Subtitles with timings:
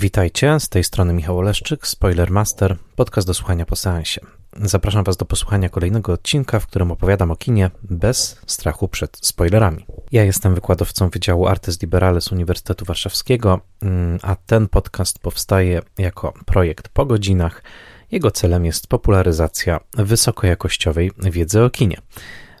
[0.00, 4.20] Witajcie, z tej strony Michał Oleszczyk, Spoilermaster, podcast do słuchania po seansie.
[4.62, 9.86] Zapraszam Was do posłuchania kolejnego odcinka, w którym opowiadam o kinie bez strachu przed spoilerami.
[10.12, 16.88] Ja jestem wykładowcą Wydziału Artes Liberales Uniwersytetu Warszawskiego, mm, a ten podcast powstaje jako projekt
[16.88, 17.62] po godzinach.
[18.10, 21.96] Jego celem jest popularyzacja wysokojakościowej wiedzy o kinie.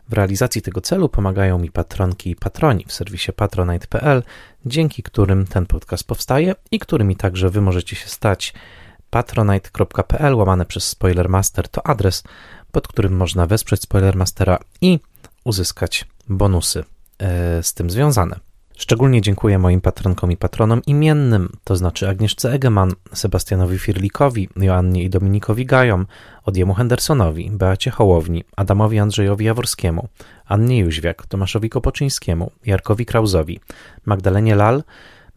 [0.08, 4.22] W realizacji tego celu pomagają mi patronki i patroni w serwisie patronite.pl,
[4.66, 8.54] dzięki którym ten podcast powstaje i którymi także wy możecie się stać.
[9.10, 12.22] patronite.pl łamane przez Spoilermaster to adres,
[12.72, 15.00] pod którym można wesprzeć Spoilermastera i
[15.44, 16.84] uzyskać bonusy
[17.18, 18.47] e, z tym związane.
[18.78, 25.10] Szczególnie dziękuję moim patronkom i patronom imiennym, to znaczy Agnieszce Egeman, Sebastianowi Firlikowi, Joannie i
[25.10, 26.06] Dominikowi Gajom,
[26.44, 30.08] Odiemu Hendersonowi, Beacie Hołowni, Adamowi Andrzejowi Jaworskiemu,
[30.46, 33.60] Annie Jóźwiak, Tomaszowi Kopoczyńskiemu, Jarkowi Krauzowi,
[34.06, 34.82] Magdalenie Lal,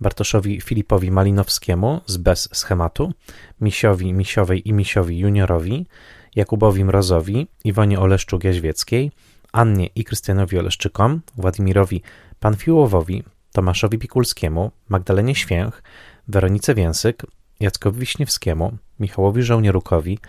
[0.02, 3.14] Bartoszowi Filipowi Malinowskiemu z bez schematu,
[3.62, 5.86] Misiowi Misiowej i Misiowi Juniorowi,
[6.36, 9.12] Jakubowi Mrozowi, Iwonie Oleszczuk-Jaźwieckiej,
[9.52, 12.02] Annie i Krystianowi Oleszczykom, Władimirowi
[12.42, 15.84] Panfiłowowi, Tomaszowi Pikulskiemu, Magdalenie Święch,
[16.28, 17.24] Weronice Więsyk,
[17.60, 20.20] Jackowi Wiśniewskiemu, Michałowi Żołnierukowi,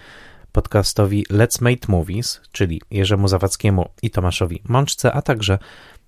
[0.53, 5.59] podcastowi Let's Make Movies, czyli Jerzemu Zawadzkiemu i Tomaszowi Mączce, a także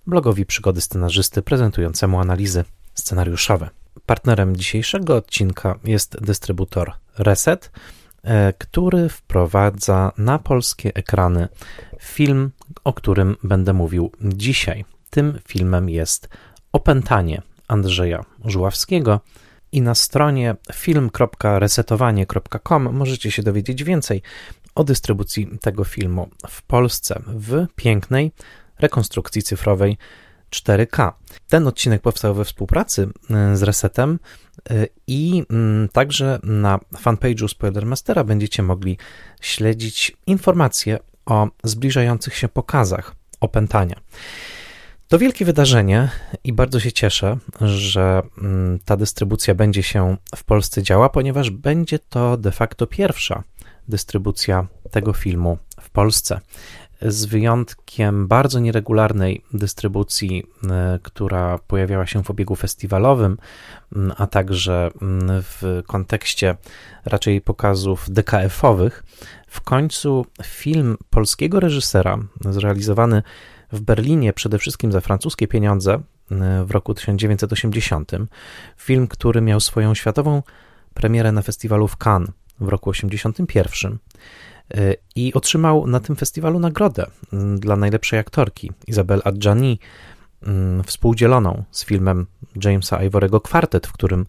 [0.06, 3.70] blogowi Przygody Scenarzysty prezentującemu analizy scenariuszowe.
[4.06, 7.70] Partnerem dzisiejszego odcinka jest dystrybutor Reset,
[8.22, 11.48] e, który wprowadza na polskie ekrany
[12.00, 12.50] film,
[12.84, 14.84] o którym będę mówił dzisiaj.
[15.14, 16.28] Tym filmem jest
[16.72, 19.20] Opętanie Andrzeja Żuławskiego
[19.72, 24.22] i na stronie film.resetowanie.com możecie się dowiedzieć więcej
[24.74, 28.32] o dystrybucji tego filmu w Polsce w pięknej
[28.78, 29.98] rekonstrukcji cyfrowej
[30.50, 31.12] 4K.
[31.48, 34.18] Ten odcinek powstał we współpracy e, z Resetem
[34.70, 38.98] e, i mm, także na fanpage'u Spoilermastera będziecie mogli
[39.40, 43.96] śledzić informacje o zbliżających się pokazach opętania.
[45.08, 46.10] To wielkie wydarzenie
[46.44, 51.98] i bardzo się cieszę, że mm, ta dystrybucja będzie się w Polsce działa, ponieważ będzie
[51.98, 53.42] to de facto pierwsza
[53.88, 56.40] dystrybucja tego filmu w Polsce.
[57.02, 63.36] Z wyjątkiem bardzo nieregularnej dystrybucji, e, która pojawiała się w obiegu festiwalowym,
[63.96, 66.56] mm, a także mm, w kontekście
[67.04, 69.04] raczej pokazów DKF-owych,
[69.46, 73.22] w końcu film polskiego reżysera zrealizowany
[73.74, 78.12] w Berlinie przede wszystkim za francuskie pieniądze e, w roku 1980.
[78.76, 80.42] Film, który miał swoją światową
[80.94, 82.30] premierę na festiwalu w Cannes
[82.60, 83.98] w roku 1981
[84.74, 87.06] e, i otrzymał na tym festiwalu nagrodę
[87.56, 89.78] dla najlepszej aktorki Isabelle Adjani,
[90.86, 92.26] współdzieloną z filmem
[92.64, 94.26] Jamesa Ivorego Kwartet, w którym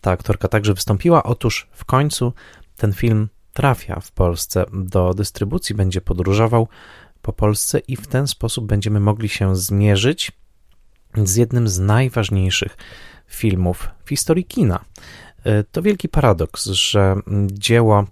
[0.00, 1.22] ta aktorka także wystąpiła.
[1.22, 2.32] Otóż w końcu
[2.76, 6.68] ten film trafia w Polsce do dystrybucji, będzie podróżował
[7.22, 10.32] po Polsce i w ten sposób będziemy mogli się zmierzyć
[11.16, 12.76] z jednym z najważniejszych
[13.26, 14.84] filmów w historii kina.
[15.44, 17.16] E, to wielki paradoks, że
[17.46, 18.06] dzieło,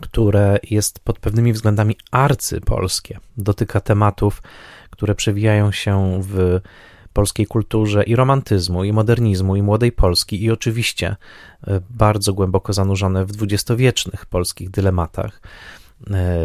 [0.00, 4.42] które jest pod pewnymi względami arcypolskie, dotyka tematów,
[4.90, 6.60] które przewijają się w
[7.12, 11.16] polskiej kulturze i romantyzmu, i modernizmu, i młodej Polski, i oczywiście
[11.66, 15.40] e, bardzo głęboko zanurzone w dwudziestowiecznych polskich dylematach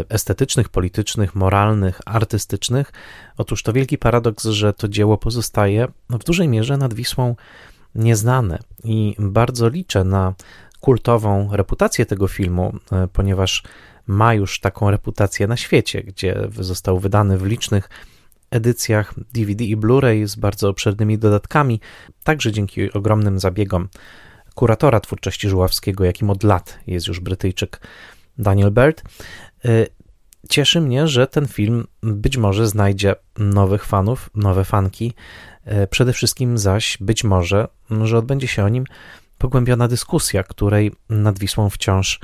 [0.09, 2.91] estetycznych, politycznych, moralnych, artystycznych.
[3.37, 7.35] Otóż to wielki paradoks, że to dzieło pozostaje w dużej mierze nad Wisłą
[7.95, 10.33] nieznane i bardzo liczę na
[10.79, 13.63] kultową reputację tego filmu, e, ponieważ
[14.07, 17.89] ma już taką reputację na świecie, gdzie został wydany w licznych
[18.51, 21.79] edycjach DVD i Blu-ray z bardzo obszernymi dodatkami,
[22.23, 23.87] także dzięki ogromnym zabiegom
[24.55, 27.81] kuratora twórczości Żuławskiego, jakim od lat jest już Brytyjczyk
[28.37, 29.03] Daniel Bird.
[29.65, 29.87] Y,
[30.49, 35.13] cieszy mnie, że ten film być może znajdzie nowych fanów, nowe fanki.
[35.83, 37.67] Y, przede wszystkim zaś być może,
[38.03, 38.83] że odbędzie się o nim
[39.37, 42.19] pogłębiona dyskusja, której nad Wisłą wciąż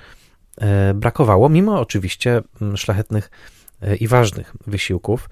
[0.58, 3.32] y, brakowało, mimo oczywiście mm, szlachetnych
[4.00, 5.30] i ważnych wysiłków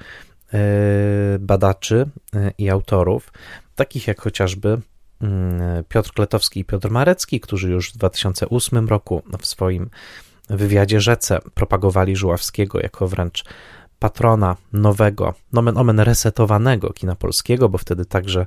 [1.39, 2.09] badaczy
[2.57, 3.33] i autorów,
[3.75, 4.81] takich jak chociażby
[5.21, 9.89] mm, Piotr Kletowski i Piotr Marecki, którzy już w 2008 roku w swoim
[10.49, 13.43] wywiadzie Rzece propagowali Żuławskiego jako wręcz
[13.99, 18.45] patrona nowego, nomen omen resetowanego kina polskiego, bo wtedy także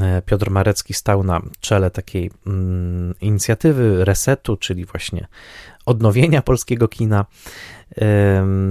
[0.00, 5.26] e, Piotr Marecki stał na czele takiej mm, inicjatywy resetu, czyli właśnie
[5.86, 7.26] odnowienia polskiego kina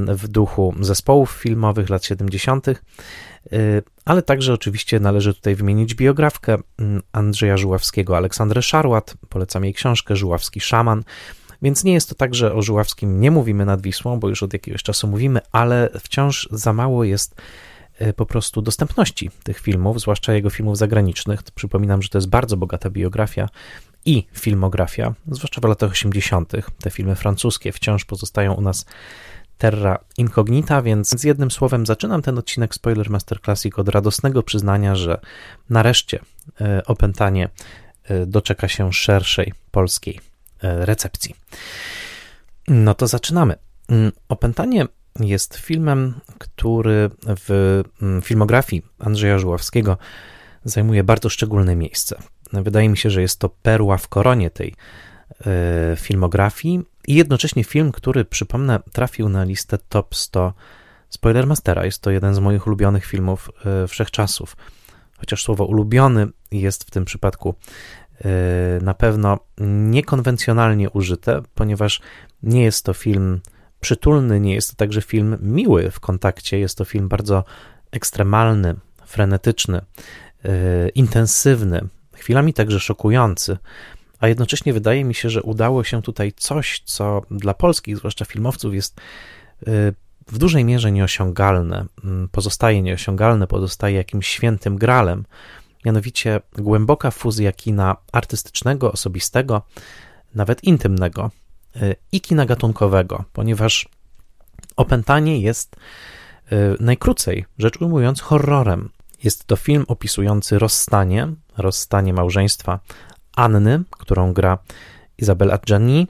[0.08, 2.76] w duchu zespołów filmowych lat 70., y,
[4.06, 10.16] ale także oczywiście należy tutaj wymienić biografkę mm, Andrzeja Żuławskiego, Aleksandrę Szarłat, polecam jej książkę
[10.16, 11.04] Żuławski Szaman,
[11.62, 14.54] więc nie jest to tak, że o Żuławskim nie mówimy nad Wisłą, bo już od
[14.54, 17.42] jakiegoś czasu mówimy, ale wciąż za mało jest
[18.02, 21.44] y, po prostu dostępności tych filmów, zwłaszcza jego filmów zagranicznych.
[21.44, 23.50] Przypominam, że to jest bardzo bogata biografia
[24.06, 26.52] i filmografia, zwłaszcza w latach 80.
[26.82, 28.86] Te filmy francuskie wciąż pozostają u nas
[29.60, 34.96] terra incognita, więc z jednym słowem zaczynam ten odcinek Spoiler Master Classic od radosnego przyznania,
[34.96, 35.20] że
[35.70, 36.20] nareszcie
[36.62, 37.50] e, opętanie
[38.04, 40.29] e, doczeka się szerszej polskiej e,
[40.62, 41.36] recepcji.
[42.68, 43.56] No to zaczynamy.
[43.88, 44.86] Mm, opętanie
[45.20, 49.98] jest filmem, który w mm, filmografii Andrzeja Żuławskiego
[50.64, 52.22] zajmuje bardzo szczególne miejsce.
[52.54, 54.76] Wydaje mi się, że jest to perła w koronie tej
[55.46, 60.54] e, filmografii i jednocześnie film, który, przypomnę, trafił na listę top 100
[61.10, 61.86] Spoilermastera.
[61.86, 64.58] Jest to jeden z moich ulubionych filmów e, wszechczasów.
[65.18, 67.99] Chociaż słowo ulubiony jest w tym przypadku e,
[68.82, 69.40] na pewno
[69.90, 72.02] niekonwencjonalnie użyte, ponieważ
[72.44, 73.42] nie jest to film
[73.80, 77.44] przytulny, nie jest to także film miły w kontakcie, jest to film bardzo
[77.92, 78.76] ekstremalny,
[79.06, 79.82] frenetyczny,
[80.96, 81.82] intensywny,
[82.16, 83.58] chwilami także szokujący,
[84.20, 88.74] a jednocześnie wydaje mi się, że udało się tutaj coś, co dla polskich, zwłaszcza filmowców,
[88.74, 89.02] jest
[89.68, 89.94] y,
[90.28, 95.26] w dużej mierze nieosiągalne, mm, pozostaje nieosiągalne, pozostaje jakimś świętym gralem,
[95.90, 99.62] mianowicie głęboka fuzja kina artystycznego, osobistego,
[100.36, 101.32] nawet intymnego
[101.76, 103.90] y, i kina gatunkowego, ponieważ
[104.76, 108.90] opętanie jest y, najkrócej rzecz ujmując horrorem.
[109.24, 111.28] Jest to film opisujący rozstanie,
[111.58, 112.80] rozstanie małżeństwa
[113.36, 114.58] Anny, którą gra
[115.18, 116.08] Isabel Adjani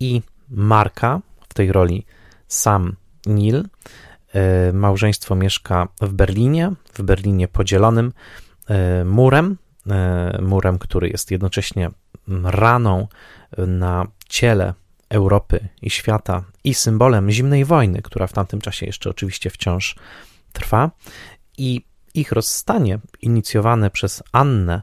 [0.00, 2.06] i Marka, w tej roli
[2.48, 2.96] Sam
[3.26, 3.64] Nil.
[4.34, 8.12] E, małżeństwo mieszka w Berlinie, w Berlinie podzielonym
[9.04, 9.56] murem,
[9.90, 11.90] e, murem, który jest jednocześnie
[12.44, 13.08] raną
[13.58, 14.74] na ciele
[15.08, 19.96] Europy i świata i symbolem zimnej wojny, która w tamtym czasie jeszcze oczywiście wciąż
[20.52, 20.90] trwa.
[21.58, 24.82] I ich rozstanie, inicjowane przez Annę,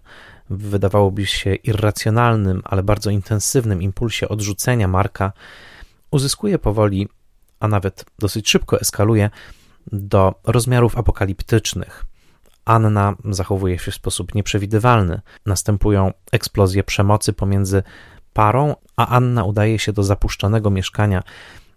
[0.50, 5.32] wydawałoby się irracjonalnym, ale bardzo intensywnym impulsie odrzucenia Marka,
[6.12, 7.08] uzyskuje powoli,
[7.60, 9.30] a nawet dosyć szybko eskaluje
[9.92, 12.06] do rozmiarów apokaliptycznych.
[12.66, 15.22] Anna zachowuje się w sposób nieprzewidywalny.
[15.46, 17.84] Następują eksplozje przemocy pomiędzy
[18.34, 21.24] parą, a Anna udaje się do zapuszczonego mieszkania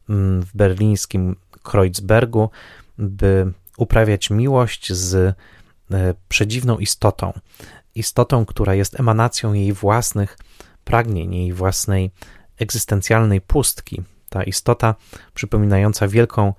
[0.08, 2.50] mm, w berlińskim Kreuzbergu,
[2.98, 5.34] by uprawiać miłość z e,
[6.28, 7.32] przedziwną istotą.
[7.94, 10.38] Istotą, która jest emanacją jej własnych
[10.84, 12.10] pragnień, jej własnej
[12.58, 14.02] egzystencjalnej pustki.
[14.28, 14.94] Ta istota
[15.34, 16.52] przypominająca wielką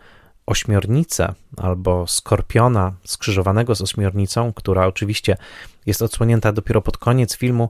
[0.47, 5.37] ośmiornicę albo skorpiona skrzyżowanego z ośmiornicą, która oczywiście
[5.85, 7.69] jest odsłonięta dopiero pod koniec filmu,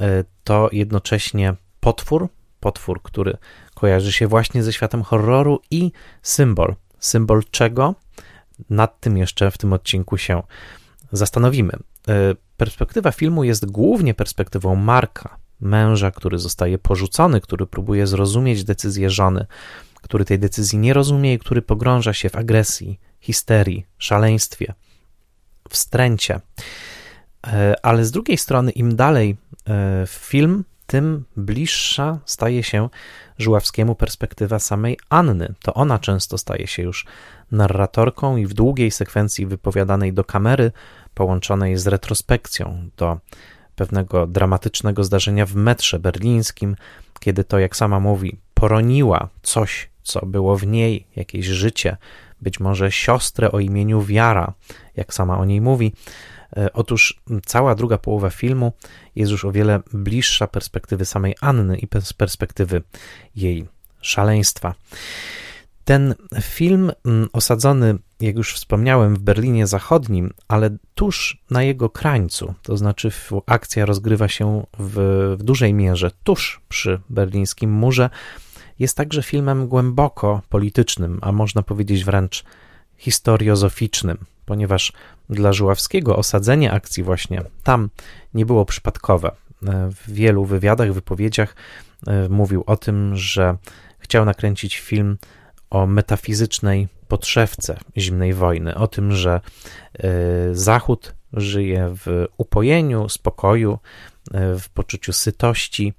[0.00, 2.28] e, to jednocześnie potwór,
[2.60, 3.36] potwór, który
[3.74, 5.92] kojarzy się właśnie ze światem horroru i
[6.22, 6.74] symbol.
[6.98, 7.94] Symbol czego?
[8.70, 10.42] nad tym jeszcze w tym odcinku się
[11.12, 11.72] zastanowimy.
[12.08, 19.10] E, perspektywa filmu jest głównie perspektywą Marka, męża, który zostaje porzucony, który próbuje zrozumieć decyzję
[19.10, 19.46] żony,
[20.04, 24.74] który tej decyzji nie rozumie i który pogrąża się w agresji, histerii, szaleństwie,
[25.68, 26.40] wstręcie.
[27.46, 29.36] E, ale z drugiej strony, im dalej
[29.68, 32.88] e, film, tym bliższa staje się
[33.38, 35.54] Żuławskiemu perspektywa samej Anny.
[35.62, 37.06] To ona często staje się już
[37.50, 40.72] narratorką i w długiej sekwencji wypowiadanej do kamery,
[41.14, 43.18] połączonej z retrospekcją do
[43.76, 46.76] pewnego dramatycznego zdarzenia w metrze berlińskim,
[47.20, 51.96] kiedy to, jak sama mówi, poroniła coś, co było w niej, jakieś życie,
[52.40, 54.52] być może siostrę o imieniu Wiara,
[54.96, 55.92] jak sama o niej mówi.
[56.56, 58.72] E, otóż cała druga połowa filmu
[59.16, 62.82] jest już o wiele bliższa perspektywy samej Anny i perspektywy
[63.36, 63.66] jej
[64.00, 64.74] szaleństwa.
[65.84, 72.54] Ten film mm, osadzony, jak już wspomniałem, w Berlinie Zachodnim, ale tuż na jego krańcu,
[72.62, 73.10] to znaczy
[73.46, 78.10] akcja rozgrywa się w, w dużej mierze tuż przy berlińskim murze,
[78.78, 82.44] jest także filmem głęboko politycznym, a można powiedzieć wręcz
[82.96, 84.92] historiozoficznym, ponieważ
[85.30, 87.90] dla Żuławskiego osadzenie akcji właśnie tam
[88.34, 89.30] nie było przypadkowe.
[89.90, 91.56] W wielu wywiadach, wypowiedziach
[92.06, 93.56] e, mówił o tym, że
[93.98, 95.18] chciał nakręcić film
[95.70, 99.40] o metafizycznej podszewce zimnej wojny, o tym, że
[100.52, 103.78] Zachód żyje w upojeniu, spokoju,
[104.32, 105.92] w poczuciu sytości.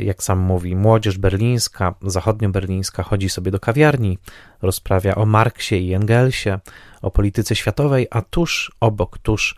[0.00, 4.18] Jak sam mówi, młodzież berlińska, zachodnio-berlińska chodzi sobie do kawiarni,
[4.62, 6.58] rozprawia o Marksie i Engelsie,
[7.02, 9.56] o polityce światowej, a tuż obok, tuż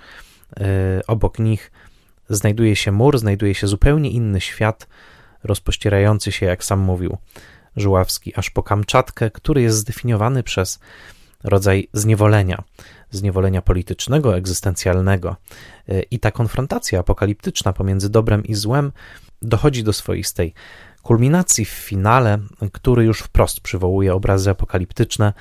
[1.06, 1.72] obok nich
[2.28, 4.88] znajduje się mur, znajduje się zupełnie inny świat,
[5.44, 7.16] rozpościerający się, jak sam mówił
[7.76, 10.80] Żuławski, aż po Kamczatkę, który jest zdefiniowany przez
[11.44, 12.62] rodzaj zniewolenia,
[13.10, 15.36] zniewolenia politycznego, egzystencjalnego.
[16.10, 18.92] I ta konfrontacja apokaliptyczna pomiędzy dobrem i złem
[19.42, 20.54] dochodzi do swoistej
[21.02, 22.38] kulminacji w finale,
[22.72, 25.32] który już wprost przywołuje obrazy apokaliptyczne,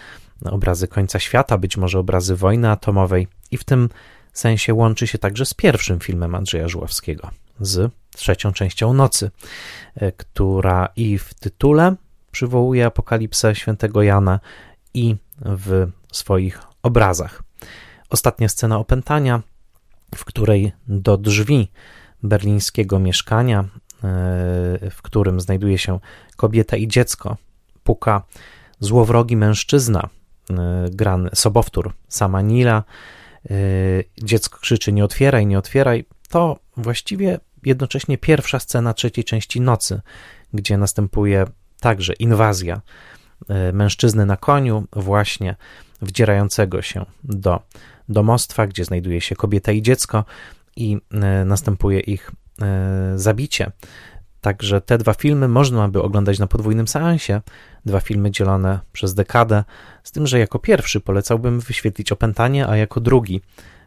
[0.46, 3.90] obrazy końca świata, być może obrazy wojny atomowej, i w tym
[4.34, 9.32] sensie łączy się także z pierwszym filmem Andrzeja Żuławskiego, z trzecią częścią Nocy,
[9.96, 11.96] e, która i w tytule
[12.32, 14.40] przywołuje apokalipsę świętego Jana
[14.94, 17.44] i w swoich obrazach.
[18.10, 19.42] Ostatnia scena opętania,
[20.16, 21.72] w której do drzwi
[22.24, 23.66] berlińskiego mieszkania,
[24.92, 26.00] w którym znajduje się
[26.36, 27.38] kobieta i dziecko,
[27.84, 28.24] puka
[28.80, 30.10] złowrogi mężczyzna,
[30.50, 32.84] e, grany sobowtór sama Nila,
[33.52, 40.02] Y, dziecko krzyczy nie otwieraj, nie otwieraj, to właściwie jednocześnie pierwsza scena trzeciej części Nocy,
[40.54, 41.46] gdzie następuje
[41.80, 42.82] także inwazja
[43.74, 45.56] mężczyzny na koniu, właśnie
[46.02, 47.60] wdzierającego się do
[48.10, 50.26] domostwa, gdzie znajduje się kobieta i dziecko
[50.76, 50.98] i
[51.46, 52.32] następuje ich
[53.16, 53.72] zabicie.
[54.42, 57.42] Także te dwa filmy można by oglądać na podwójnym seansie,
[57.86, 59.64] dwa filmy dzielone przez dekadę,
[60.04, 63.42] z tym, że jako pierwszy polecałbym wyświetlić Opętanie, a jako drugi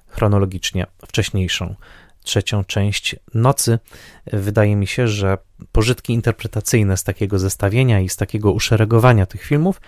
[0.07, 1.75] chronologicznie wcześniejszą
[2.23, 3.79] trzecią część Nocy.
[4.27, 5.39] Wydaje mi się, że
[5.73, 9.81] pożytki interpretacyjne z takiego zestawienia i z takiego uszeregowania tych filmów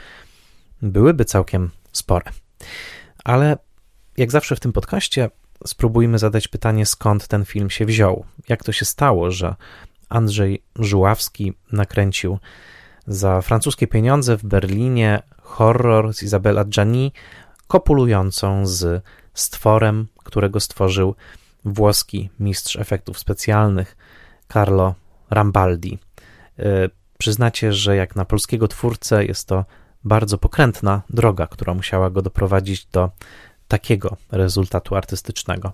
[0.82, 2.32] byłyby całkiem spore.
[3.24, 3.58] Ale
[4.16, 5.30] jak zawsze w tym podcaście
[5.66, 8.24] spróbujmy zadać pytanie, skąd ten film się wziął.
[8.48, 9.54] Jak to się stało, że
[10.08, 12.38] Andrzej Żuławski nakręcił
[13.06, 17.12] za francuskie pieniądze w Berlinie horror z Isabella Gianni,
[17.66, 21.14] kopulującą z stworem, którego stworzył
[21.64, 23.96] włoski mistrz efektów specjalnych
[24.52, 24.94] Carlo
[25.30, 25.98] Rambaldi.
[26.58, 29.64] E, przyznacie, że jak na polskiego twórcę jest to
[30.04, 33.10] bardzo pokrętna droga, która musiała go doprowadzić do
[33.68, 35.72] takiego rezultatu artystycznego.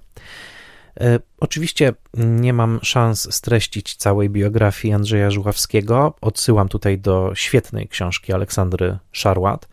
[1.01, 6.15] E, oczywiście nie mam szans streścić całej biografii Andrzeja Żuławskiego.
[6.21, 9.69] Odsyłam tutaj do świetnej książki Aleksandry Szarłat,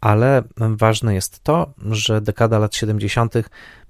[0.00, 3.34] ale ważne jest to, że dekada lat 70.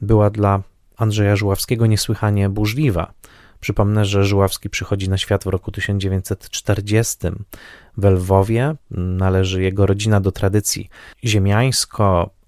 [0.01, 0.63] była dla
[0.97, 3.13] Andrzeja Żuławskiego niesłychanie burzliwa.
[3.61, 7.19] Przypomnę, że Żuławski przychodzi na świat w roku 1940
[7.97, 8.75] w Lwowie.
[8.91, 10.89] Należy jego rodzina do tradycji
[11.25, 12.40] ziemiańsko-artystycznej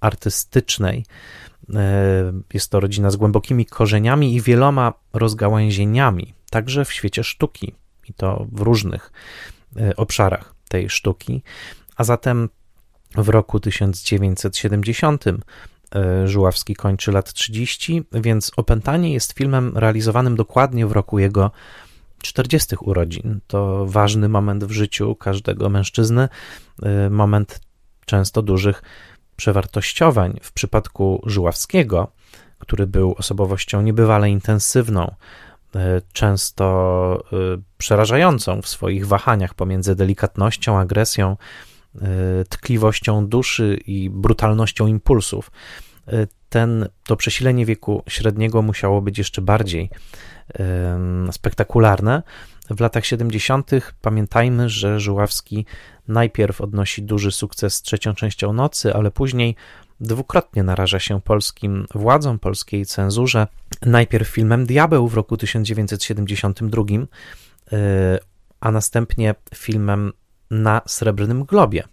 [1.75, 7.75] E, jest to rodzina z głębokimi korzeniami i wieloma rozgałęzieniami, także w świecie sztuki
[8.09, 9.13] i to w różnych
[9.77, 11.43] e, obszarach tej sztuki.
[11.97, 12.49] A zatem
[13.15, 20.93] w roku 1970 e, Żuławski kończy lat 30, więc Opętanie jest filmem realizowanym dokładnie w
[20.93, 21.51] roku jego
[22.23, 23.41] 40 urodzin.
[23.47, 26.29] To ważny moment w życiu każdego mężczyzny,
[27.11, 27.61] moment
[28.07, 28.83] często dużych
[29.43, 32.13] przewartościowań w przypadku Żuławskiego,
[32.59, 35.15] który był osobowością niebywale intensywną,
[35.75, 37.37] e, często e,
[37.79, 41.37] przerażającą w swoich wahaniach pomiędzy delikatnością, agresją,
[41.95, 42.09] e,
[42.49, 45.51] tkliwością duszy i brutalnością impulsów.
[46.49, 49.91] Ten, to przesilenie wieku średniego musiało być jeszcze bardziej
[51.33, 52.23] spektakularne.
[52.71, 53.71] W latach 70.
[54.01, 55.67] pamiętajmy, że Żuławski
[56.09, 59.57] najpierw odnosi duży sukces z trzecią częścią Nocy, ale później
[60.01, 63.47] dwukrotnie naraża się polskim władzom, polskiej cenzurze.
[63.83, 67.07] Najpierw filmem Diabeł w roku 1972, y,
[68.61, 70.13] a następnie filmem
[70.51, 71.85] na Srebrnym Globie,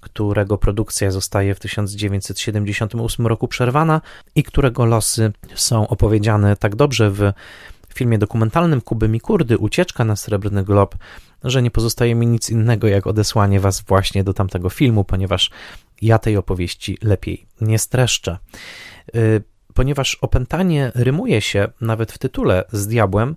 [0.00, 4.00] którego produkcja zostaje w 1978 roku przerwana
[4.34, 7.32] i którego losy są opowiedziane tak dobrze w
[7.94, 10.96] w filmie dokumentalnym Kuby Mikurdy Ucieczka na Srebrny Glob,
[11.44, 15.50] że nie pozostaje mi nic innego jak odesłanie was właśnie do tamtego filmu, ponieważ
[16.02, 18.38] ja tej opowieści lepiej nie streszczę.
[19.16, 19.42] Y,
[19.74, 23.36] ponieważ opętanie rymuje się nawet w tytule z diabłem,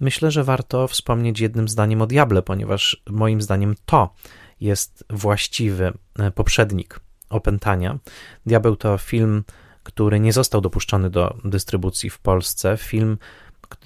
[0.00, 4.14] myślę, że warto wspomnieć jednym zdaniem o diable, ponieważ moim zdaniem to
[4.60, 5.92] jest właściwy
[6.28, 7.98] y, poprzednik opętania.
[8.46, 9.44] Diabeł to film,
[9.82, 12.76] który nie został dopuszczony do dystrybucji w Polsce.
[12.76, 13.18] Film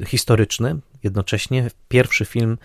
[0.07, 2.59] historyczny, jednocześnie pierwszy film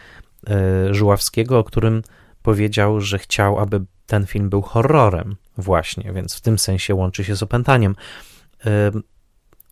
[0.47, 2.01] e, Żuławskiego, o którym
[2.43, 7.35] powiedział, że chciał, aby ten film był horrorem, właśnie, więc w tym sensie łączy się
[7.35, 7.95] z opętaniem.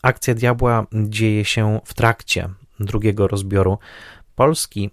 [0.01, 3.77] Akcja Diabła dzieje się w trakcie drugiego rozbioru
[4.35, 4.91] Polski.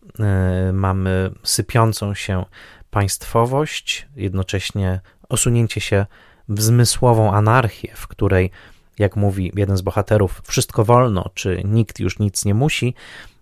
[0.73, 2.45] Mamy sypiącą się
[2.90, 6.07] państwowość, jednocześnie osunięcie się
[6.49, 8.50] w zmysłową anarchię, w której,
[8.99, 12.95] jak mówi jeden z bohaterów, wszystko wolno, czy nikt już nic nie musi,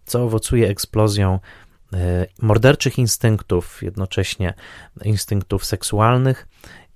[0.06, 1.38] co owocuje eksplozją
[1.92, 4.54] e, morderczych instynktów, jednocześnie
[5.04, 6.48] instynktów seksualnych.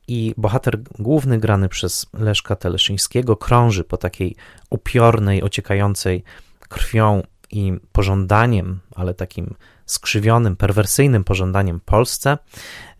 [0.08, 4.36] I bohater główny, grany przez Leszka Teleszyńskiego, krąży po takiej
[4.70, 6.24] upiornej, ociekającej
[6.68, 9.54] krwią i pożądaniem, ale takim
[9.86, 12.38] skrzywionym, perwersyjnym pożądaniem Polsce,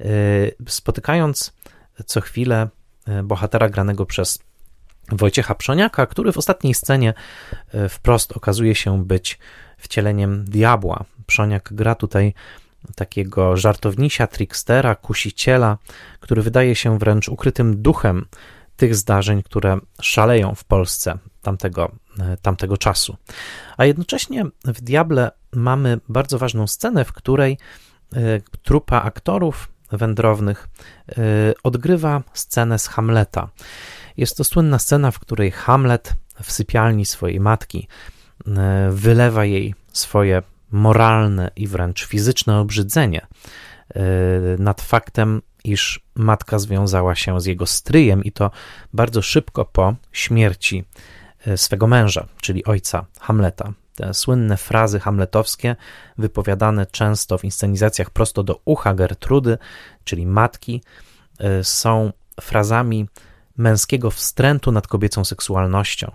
[0.01, 0.07] e,
[0.69, 1.53] spotykając
[2.07, 2.69] co chwilę
[3.07, 4.39] e, bohatera granego przez
[5.13, 7.15] Wojciecha Przoniaka, który w ostatniej scenie
[7.89, 9.39] wprost okazuje się być
[9.79, 11.05] wcieleniem diabła.
[11.27, 12.35] Przoniak gra tutaj
[12.95, 15.79] takiego żartownisia, trickstera, kusiciela,
[16.21, 18.27] który wydaje się wręcz ukrytym duchem
[18.77, 21.91] tych zdarzeń, które szaleją w Polsce tamtego,
[22.43, 23.17] tamtego czasu.
[23.77, 27.59] A jednocześnie w Diable mamy bardzo ważną scenę, w której
[28.17, 28.19] e,
[28.63, 30.69] trupa aktorów wędrownych
[31.09, 31.13] e,
[31.63, 33.49] odgrywa scenę z Hamleta.
[34.21, 37.89] Jest to słynna scena, w której Hamlet w sypialni swojej matki
[38.47, 43.27] E, wylewa jej swoje moralne i wręcz fizyczne obrzydzenie
[43.95, 44.01] e,
[44.59, 48.51] nad faktem, iż matka związała się z jego stryjem i to
[48.93, 50.85] bardzo szybko po śmierci
[51.47, 53.73] e, swego męża, czyli ojca Hamleta.
[53.95, 55.77] Te słynne frazy hamletowskie,
[56.19, 59.59] wypowiadane często w inscenizacjach prosto do ucha Gertrudy,
[60.05, 60.83] czyli matki,
[61.63, 63.09] są frazami
[63.61, 66.13] męskiego wstrętu nad kobiecą seksualnością,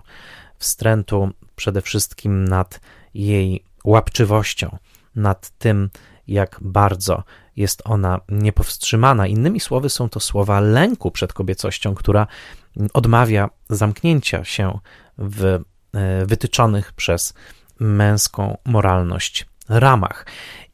[0.58, 2.80] wstrętu przede wszystkim nad
[3.14, 4.78] jej łapczywością,
[5.16, 5.90] nad tym,
[6.28, 7.22] jak bardzo
[7.56, 9.26] jest ona niepowstrzymana.
[9.26, 12.26] Innymi słowy, są to słowa lęku przed kobiecością, która
[12.92, 14.78] odmawia zamknięcia się
[15.18, 15.60] w e,
[16.26, 17.34] wytyczonych przez
[17.80, 20.26] męską moralność ramach.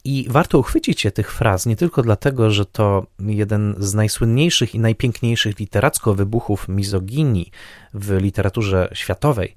[0.04, 4.78] I warto uchwycić się tych fraz nie tylko dlatego, że to jeden z najsłynniejszych i
[4.78, 7.50] najpiękniejszych literacko wybuchów mizoginii
[7.94, 9.54] w literaturze światowej,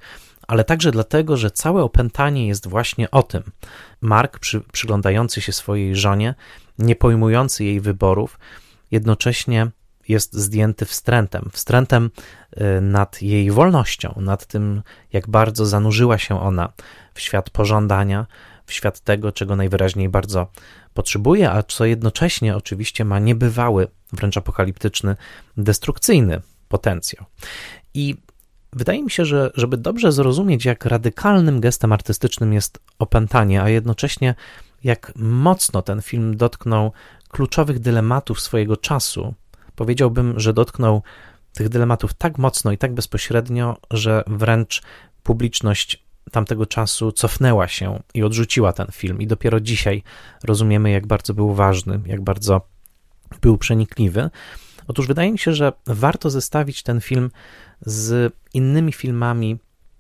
[0.48, 3.44] ale także dlatego, że całe opętanie jest właśnie o tym.
[4.02, 6.36] Mark, przy, przyglądający się swojej żonie,
[6.80, 8.40] nie pojmujący jej wyborów,
[8.92, 9.68] jednocześnie
[10.08, 11.50] jest zdjęty wstrętem.
[11.54, 12.10] Wstrętem
[12.78, 14.82] y, nad jej wolnością, nad tym,
[15.14, 16.74] jak bardzo zanurzyła się ona
[17.14, 18.26] w świat pożądania,
[18.66, 20.48] w świat tego, czego najwyraźniej bardzo
[20.94, 25.16] potrzebuje, a co jednocześnie oczywiście ma niebywały, wręcz apokaliptyczny,
[25.58, 27.26] destrukcyjny potencjał.
[27.94, 28.16] I
[28.76, 34.36] Wydaje mi się, że żeby dobrze zrozumieć, jak radykalnym gestem artystycznym jest opętanie, a jednocześnie
[34.84, 36.92] jak mocno ten film dotknął
[37.30, 39.34] kluczowych dylematów swojego czasu,
[39.76, 41.04] powiedziałbym, że dotknął
[41.54, 44.82] tych dylematów tak mocno i tak bezpośrednio, że wręcz
[45.24, 50.04] publiczność tamtego czasu cofnęła się i odrzuciła ten film, i dopiero dzisiaj
[50.44, 52.62] rozumiemy, jak bardzo był ważny, jak bardzo
[53.42, 54.30] był przenikliwy.
[54.88, 57.32] Otóż wydaje mi się, że warto zestawić ten film
[57.82, 59.58] z innymi filmami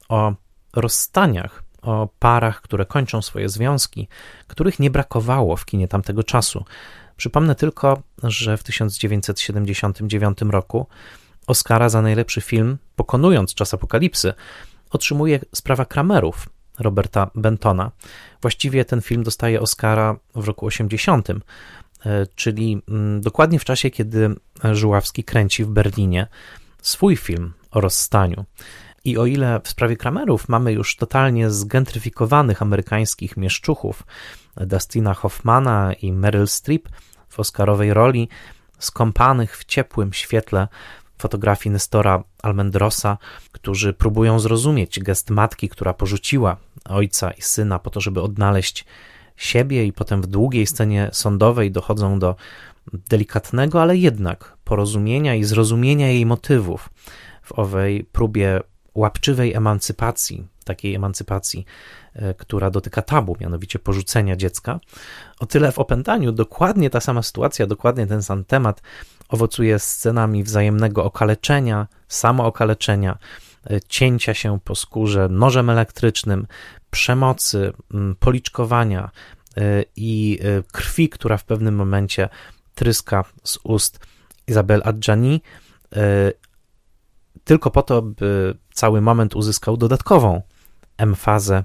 [0.09, 0.33] o
[0.75, 4.07] rozstaniach, o parach, które kończą swoje związki,
[4.47, 6.65] których nie brakowało w kinie tamtego czasu.
[7.17, 10.88] Przypomnę tylko, że w 1979 roku
[11.47, 14.33] Oscara za najlepszy film, pokonując czas apokalipsy,
[14.89, 17.91] otrzymuje sprawa Kramerów Roberta Bentona.
[18.41, 21.35] Właściwie ten film dostaje Oscara w roku 80, e,
[22.35, 24.35] czyli mm, dokładnie w czasie, kiedy
[24.71, 26.27] Żuławski kręci w Berlinie
[26.81, 28.45] swój film o rozstaniu.
[29.05, 34.03] I o ile w sprawie Kramerów mamy już totalnie zgentryfikowanych amerykańskich mieszczuchów,
[34.57, 36.89] Dustina Hoffmana i Meryl Streep
[37.29, 38.29] w oscarowej roli,
[38.79, 40.67] skąpanych w ciepłym świetle
[41.17, 43.17] fotografii Nestora Almendrosa,
[43.51, 46.58] którzy próbują zrozumieć gest matki, która porzuciła
[46.89, 48.86] ojca i syna po to, żeby odnaleźć
[49.36, 52.36] siebie, i potem w długiej scenie sądowej dochodzą do
[52.93, 56.89] delikatnego, ale jednak porozumienia i zrozumienia jej motywów
[57.43, 58.62] w owej próbie
[58.95, 61.65] łapczywej emancypacji, takiej emancypacji,
[62.13, 64.80] e, która dotyka tabu, mianowicie porzucenia dziecka.
[65.39, 68.82] O tyle w opętaniu dokładnie ta sama sytuacja, dokładnie ten sam temat
[69.29, 73.17] owocuje scenami wzajemnego okaleczenia, samookaleczenia,
[73.69, 76.47] e, cięcia się po skórze nożem elektrycznym,
[76.91, 77.73] przemocy,
[78.19, 79.09] policzkowania
[79.57, 80.39] e, i
[80.71, 82.29] krwi, która w pewnym momencie
[82.75, 83.99] tryska z ust
[84.47, 85.41] Izabel Adjani,
[87.43, 90.41] tylko po to, by cały moment uzyskał dodatkową
[90.97, 91.63] emfazę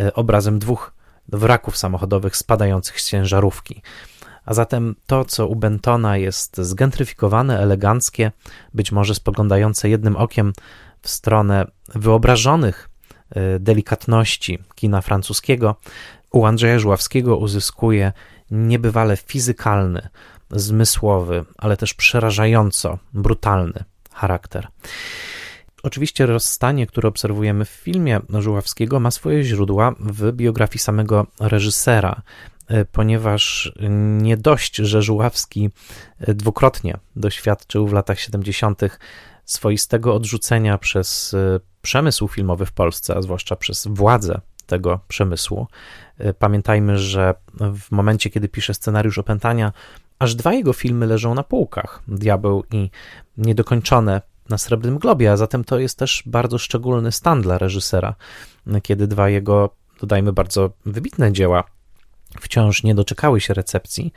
[0.00, 0.92] e, obrazem dwóch
[1.28, 3.82] wraków samochodowych spadających z ciężarówki.
[4.46, 8.32] A zatem to, co u Bentona jest zgentryfikowane, eleganckie,
[8.74, 10.52] być może spoglądające jednym okiem
[11.02, 12.88] w stronę wyobrażonych
[13.36, 15.76] y, delikatności kina francuskiego,
[16.32, 18.12] u Andrzeja Żławskiego uzyskuje
[18.50, 20.08] niebywale fizykalny,
[20.50, 24.68] zmysłowy, ale też przerażająco brutalny charakter.
[25.82, 32.22] Oczywiście rozstanie, które obserwujemy w filmie Żuławskiego, ma swoje źródła w biografii samego reżysera,
[32.92, 33.72] ponieważ
[34.18, 35.70] nie dość, że Żuławski
[36.20, 38.80] e, dwukrotnie doświadczył w latach 70.
[39.44, 45.66] swoistego odrzucenia przez e, przemysł filmowy w Polsce, a zwłaszcza przez władze tego przemysłu.
[46.38, 49.72] Pamiętajmy, że w momencie, kiedy pisze scenariusz opętania,
[50.18, 52.90] aż dwa jego filmy leżą na półkach: Diabeł i
[53.36, 58.14] Niedokończone na Srebrnym Globie, a zatem to jest też bardzo szczególny stan dla reżysera,
[58.82, 61.64] kiedy dwa jego, dodajmy, bardzo wybitne dzieła
[62.40, 64.12] wciąż nie doczekały się recepcji.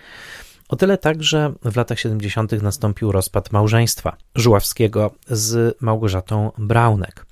[0.69, 2.51] O tyle także w latach 70.
[2.51, 7.25] nastąpił rozpad małżeństwa Żuławskiego z Małgorzatą Braunek.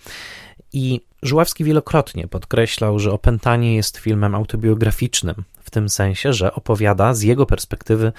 [0.73, 7.21] I Żuławski wielokrotnie podkreślał, że Opętanie jest filmem autobiograficznym, w tym sensie, że opowiada z
[7.21, 8.11] jego perspektywy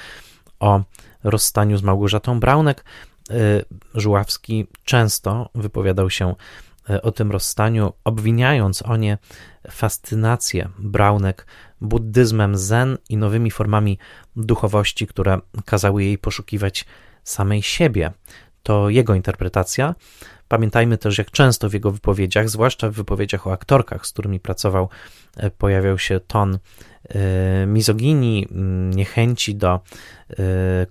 [0.60, 0.82] o
[1.24, 2.84] rozstaniu z Małgorzatą Braunek,
[3.30, 6.34] Y, Żuławski często wypowiadał się
[6.90, 9.18] y, o tym rozstaniu, obwiniając o nie
[9.70, 11.46] fascynację Braunek
[11.80, 13.98] buddyzmem zen i nowymi formami
[14.36, 16.84] duchowości, które kazały jej poszukiwać
[17.24, 18.12] samej siebie.
[18.62, 19.94] To jego interpretacja.
[20.48, 24.88] Pamiętajmy też, jak często w jego wypowiedziach, zwłaszcza w wypowiedziach o aktorkach, z którymi pracował,
[25.44, 26.58] y, pojawiał się ton
[27.66, 29.80] mizoginii, mm, niechęci do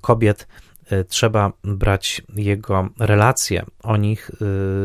[0.02, 0.48] kobiet
[0.90, 4.36] E, trzeba brać jego relacje o nich e,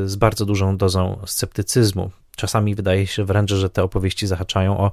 [0.09, 2.11] z bardzo dużą dozą sceptycyzmu.
[2.37, 4.91] Czasami wydaje się wręcz, że te opowieści zahaczają o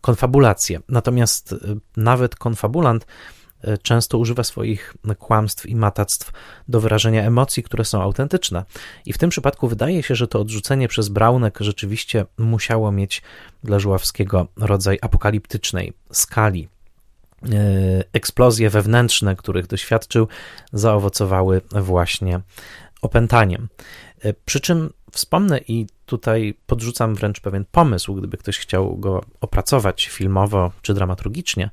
[0.00, 0.80] konfabulację.
[0.88, 1.56] Natomiast e,
[1.96, 3.06] nawet konfabulant
[3.82, 6.32] często używa swoich kłamstw i matactw
[6.68, 8.64] do wyrażenia emocji, które są autentyczne.
[9.06, 13.22] I w tym przypadku wydaje się, że to odrzucenie przez Braunek rzeczywiście musiało mieć
[13.64, 16.68] dla Żuławskiego rodzaj apokaliptycznej skali
[17.42, 20.28] E, eksplozje wewnętrzne, których doświadczył,
[20.72, 22.40] zaowocowały właśnie
[23.02, 23.68] opętaniem.
[24.20, 30.06] E, przy czym wspomnę i tutaj podrzucam wręcz pewien pomysł, gdyby ktoś chciał go opracować
[30.06, 31.70] filmowo czy dramaturgicznie.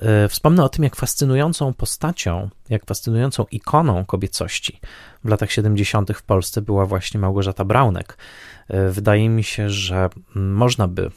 [0.00, 4.80] E, wspomnę o tym, jak fascynującą postacią, jak fascynującą ikoną kobiecości
[5.24, 6.10] w latach 70.
[6.16, 8.16] w Polsce była właśnie Małgorzata Braunek.
[8.90, 11.10] Wydaje mi się, że można by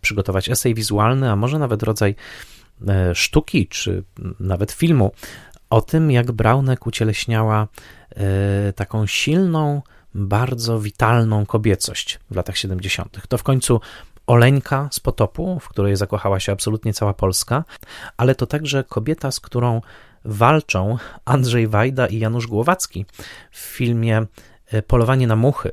[0.00, 2.14] przygotować esej wizualny, a może nawet rodzaj
[2.88, 4.04] E, sztuki, czy
[4.40, 5.12] nawet filmu,
[5.70, 7.68] o tym, jak Braunek ucieleśniała
[8.16, 9.82] e, taką silną,
[10.14, 13.28] bardzo witalną kobiecość w latach 70.
[13.28, 13.80] To w końcu
[14.26, 17.64] Oleńka z Potopu, w której zakochała się absolutnie cała Polska,
[18.16, 19.80] ale to także kobieta, z którą
[20.24, 23.06] walczą Andrzej Wajda i Janusz Głowacki
[23.50, 24.26] w filmie
[24.66, 25.70] e, Polowanie na muchy,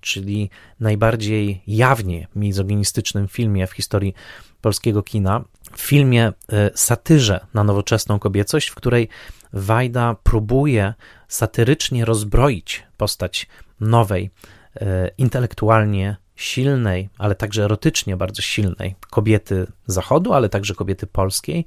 [0.00, 4.14] czyli najbardziej jawnie mizoginistycznym filmie w historii
[4.60, 5.44] polskiego kina,
[5.76, 9.08] w filmie e, satyrze na nowoczesną kobiecość, w której
[9.52, 10.94] Wajda próbuje
[11.28, 13.46] satyrycznie rozbroić postać
[13.80, 14.30] nowej,
[14.76, 21.64] e, intelektualnie silnej, ale także erotycznie bardzo silnej kobiety zachodu, ale także kobiety polskiej.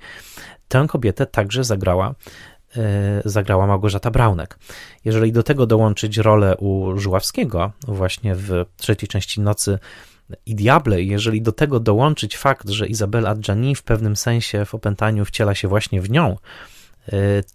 [0.67, 2.15] Tę kobietę także zagrała
[2.77, 4.59] e, zagrała Małgorzata Braunek.
[5.05, 9.79] Jeżeli do tego dołączyć rolę u Żuławskiego, właśnie w trzeciej części Nocy
[10.45, 15.25] i Diable, jeżeli do tego dołączyć fakt, że Izabela Adjani w pewnym sensie w opętaniu
[15.25, 16.37] wciela się właśnie w nią,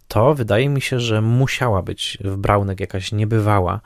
[0.08, 3.80] to wydaje mi się, że musiała być w Braunek jakaś niebywała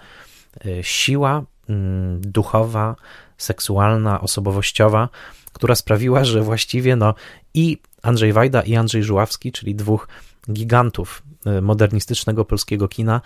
[0.66, 2.96] y, siła mm, duchowa,
[3.38, 5.09] seksualna, osobowościowa,
[5.53, 7.14] która sprawiła, że właściwie no
[7.55, 10.09] i Andrzej Wajda i Andrzej Żuławski, czyli dwóch
[10.53, 13.20] gigantów e, modernistycznego polskiego kina,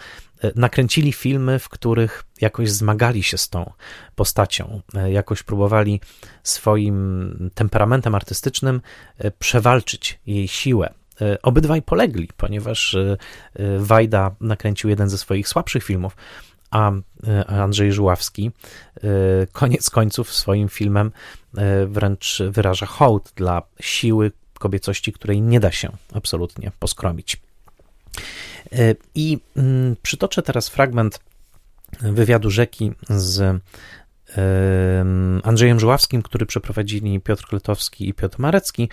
[0.55, 3.73] nakręcili filmy, w których jakoś zmagali się z tą
[4.15, 6.01] postacią, jakoś próbowali
[6.43, 8.81] swoim temperamentem artystycznym
[9.39, 10.95] przewalczyć jej siłę.
[11.43, 12.97] Obydwaj polegli, ponieważ
[13.79, 16.17] Wajda nakręcił jeden ze swoich słabszych filmów,
[16.71, 16.93] a
[17.47, 18.51] Andrzej Żuławski
[19.53, 21.13] koniec końców swoim filmem
[21.87, 27.41] wręcz wyraża hołd dla siły, kobiecości, której nie da się absolutnie poskromić.
[28.73, 31.21] E, I mm, przytoczę teraz fragment
[32.01, 33.61] wywiadu rzeki z
[35.43, 38.89] Andrzejem Żuławskim, który przeprowadzili Piotr Kletowski i Piotr Marecki,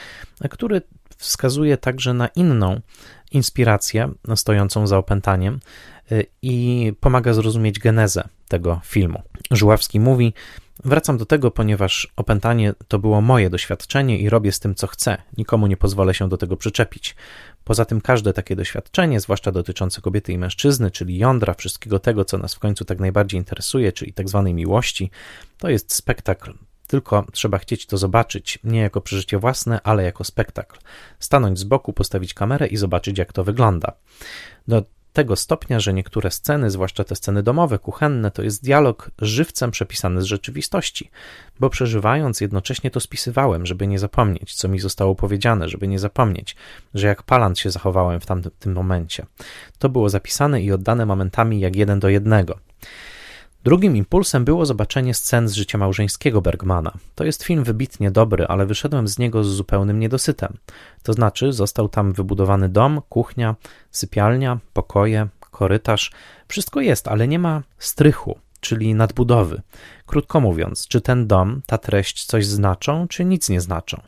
[0.50, 0.82] który
[1.24, 2.82] wskazuje także na inną
[3.32, 5.60] inspirację stojącą za opętaniem
[6.12, 9.22] e, i pomaga zrozumieć genezę tego filmu.
[9.52, 10.34] Żuławski mówi:
[10.86, 15.18] Wracam do tego, ponieważ opętanie to było moje doświadczenie i robię z tym, co chcę.
[15.38, 17.16] Nikomu nie pozwolę się do tego przyczepić.
[17.64, 22.38] Poza tym każde takie doświadczenie, zwłaszcza dotyczące kobiety i mężczyzny, czyli jądra wszystkiego tego, co
[22.38, 25.12] nas w końcu tak najbardziej interesuje, czyli tak zwanej miłości,
[25.58, 26.54] to jest spektakl.
[26.94, 30.80] Tylko trzeba chcieć to zobaczyć, nie jako przeżycie własne, ale jako spektakl.
[31.20, 33.92] Stanąć z boku, postawić kamerę i zobaczyć, jak to wygląda.
[34.68, 39.72] Do tego stopnia, że niektóre sceny, zwłaszcza te sceny domowe, kuchenne, to jest dialog żywcem
[39.72, 41.12] przepisany z rzeczywistości,
[41.60, 46.56] bo przeżywając jednocześnie to spisywałem, żeby nie zapomnieć, co mi zostało powiedziane, żeby nie zapomnieć,
[46.94, 49.26] że jak palant się zachowałem w tamtym tym momencie.
[49.80, 52.60] To było zapisane i oddane momentami jak jeden do jednego.
[53.64, 56.92] Drugim impulsem było zobaczenie scen z życia małżeńskiego Bergmana.
[57.16, 60.58] To jest film wybitnie dobry, ale wyszedłem z niego z zupełnym niedosytem.
[61.04, 63.56] To znaczy, został tam wybudowany dom, kuchnia,
[63.92, 66.12] sypialnia, pokoje, korytarz.
[66.48, 69.62] Wszystko jest, ale nie ma strychu, czyli nadbudowy.
[70.06, 74.02] Krótko mówiąc, czy ten dom, ta treść coś znaczą, czy nic nie znaczą?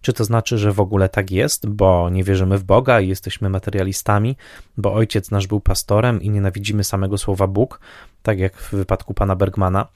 [0.00, 3.48] Czy to znaczy, że w ogóle tak jest, bo nie wierzymy w Boga i jesteśmy
[3.48, 4.36] materialistami,
[4.76, 7.80] bo ojciec nasz był pastorem i nienawidzimy samego słowa Bóg,
[8.22, 9.86] tak jak w wypadku pana Bergmana?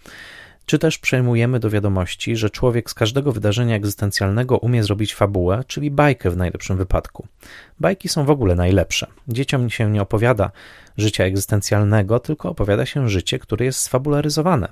[0.66, 5.90] Czy też przejmujemy do wiadomości, że człowiek z każdego wydarzenia egzystencjalnego umie zrobić fabułę, czyli
[5.90, 7.26] bajkę w najlepszym wypadku?
[7.80, 9.06] Bajki są w ogóle najlepsze.
[9.28, 10.50] Dzieciom się nie opowiada
[10.96, 14.68] życia egzystencjalnego, tylko opowiada się życie, które jest sfabularyzowane.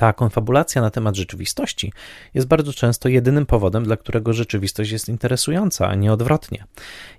[0.00, 1.92] Ta konfabulacja na temat rzeczywistości
[2.34, 6.64] jest bardzo często jedynym powodem, dla którego rzeczywistość jest interesująca, a nie odwrotnie.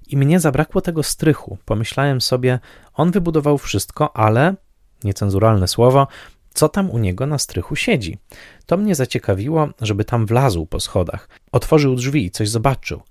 [0.07, 1.57] I mnie zabrakło tego strychu.
[1.65, 2.59] Pomyślałem sobie,
[2.93, 4.55] on wybudował wszystko, ale,
[5.03, 6.07] niecenzuralne słowo,
[6.53, 8.17] co tam u niego na strychu siedzi.
[8.65, 11.29] To mnie zaciekawiło, żeby tam wlazł po schodach.
[11.51, 13.01] Otworzył drzwi i coś zobaczył.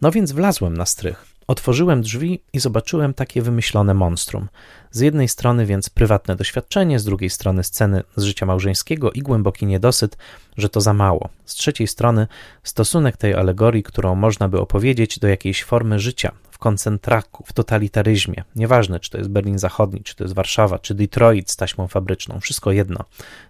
[0.00, 1.26] No więc wlazłem na strych.
[1.46, 4.48] Otworzyłem drzwi i zobaczyłem takie wymyślone monstrum.
[4.90, 9.66] Z jednej strony więc prywatne doświadczenie, z drugiej strony sceny z życia małżeńskiego i głęboki
[9.66, 10.16] niedosyt,
[10.56, 11.28] że to za mało.
[11.44, 12.26] Z trzeciej strony
[12.62, 18.44] stosunek tej alegorii, którą można by opowiedzieć do jakiejś formy życia, koncentraku, w totalitaryzmie.
[18.56, 22.40] Nieważne, czy to jest Berlin Zachodni, czy to jest Warszawa, czy Detroit z taśmą fabryczną,
[22.40, 23.04] wszystko jedno.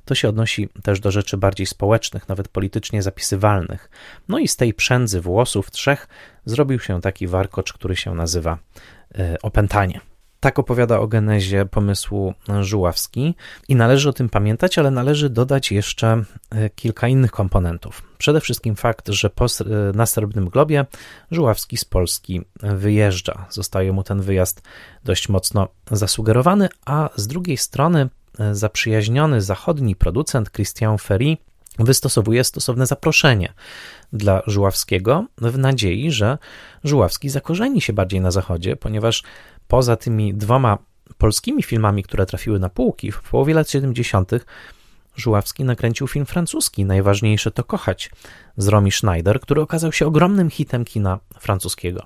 [0.05, 3.91] To się odnosi też do rzeczy bardziej społecznych, nawet politycznie zapisywalnych.
[4.29, 6.09] No i z tej przędzy włosów trzech
[6.45, 8.59] zrobił się taki warkocz, który się nazywa
[9.19, 10.10] e, opętanie.
[10.41, 13.35] Tak opowiada o genezie pomysłu Żuławski
[13.69, 18.03] i należy o tym pamiętać, ale należy dodać jeszcze e, kilka innych komponentów.
[18.19, 19.47] Przede wszystkim fakt, że po,
[19.95, 20.87] na Srebrnym Globie
[21.31, 23.47] Żuławski z Polski wyjeżdża.
[23.51, 24.63] Zostaje mu ten wyjazd
[25.05, 31.37] dość mocno zasugerowany, a z drugiej strony e, zaprzyjaźniony zachodni producent Christian Ferry
[31.79, 33.53] wystosowuje stosowne zaproszenie
[34.13, 36.39] dla Żuławskiego w nadziei, że
[36.85, 39.23] Żuławski zakorzeni się bardziej na zachodzie, ponieważ
[39.71, 40.79] poza tymi dwoma
[41.19, 44.31] polskimi filmami, które trafiły na półki w połowie lat 70.,
[45.17, 48.11] Żuławski nakręcił film francuski, najważniejsze to kochać,
[48.57, 52.03] z Romy Schneider, który okazał się ogromnym hitem kina francuskiego.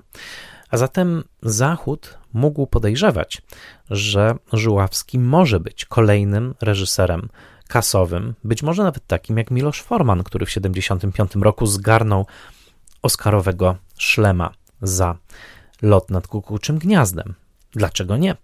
[0.69, 3.41] A zatem Zachód mógł podejrzewać,
[3.89, 7.29] że Żuławski może być kolejnym reżyserem
[7.67, 12.25] kasowym, być może nawet takim jak Miloš Forman, który w 1975 roku zgarnął
[13.01, 14.51] Oscarowego szlema
[14.81, 15.17] za
[15.81, 17.35] lot nad kukułczym gniazdem.
[17.75, 18.35] Dlaczego nie?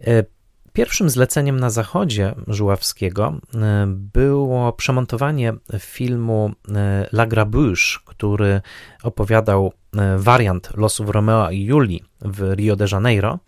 [0.00, 0.24] E,
[0.72, 8.60] pierwszym zleceniem na zachodzie Żuławskiego e, było przemontowanie filmu e, La Grabuche, który
[9.02, 9.72] opowiadał
[10.16, 13.38] wariant losów Romeo i Julii w Rio de Janeiro.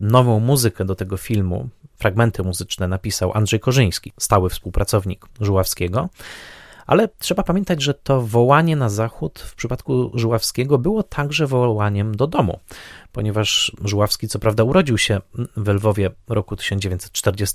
[0.00, 6.08] Nową muzykę do tego filmu, fragmenty muzyczne napisał Andrzej Korzyński, stały współpracownik Żuławskiego.
[6.86, 12.26] Ale trzeba pamiętać, że to wołanie na zachód w przypadku Żuławskiego było także wołaniem do
[12.26, 12.58] domu,
[13.12, 15.20] ponieważ Żuławski co prawda urodził się
[15.56, 17.54] w Lwowie roku 1940,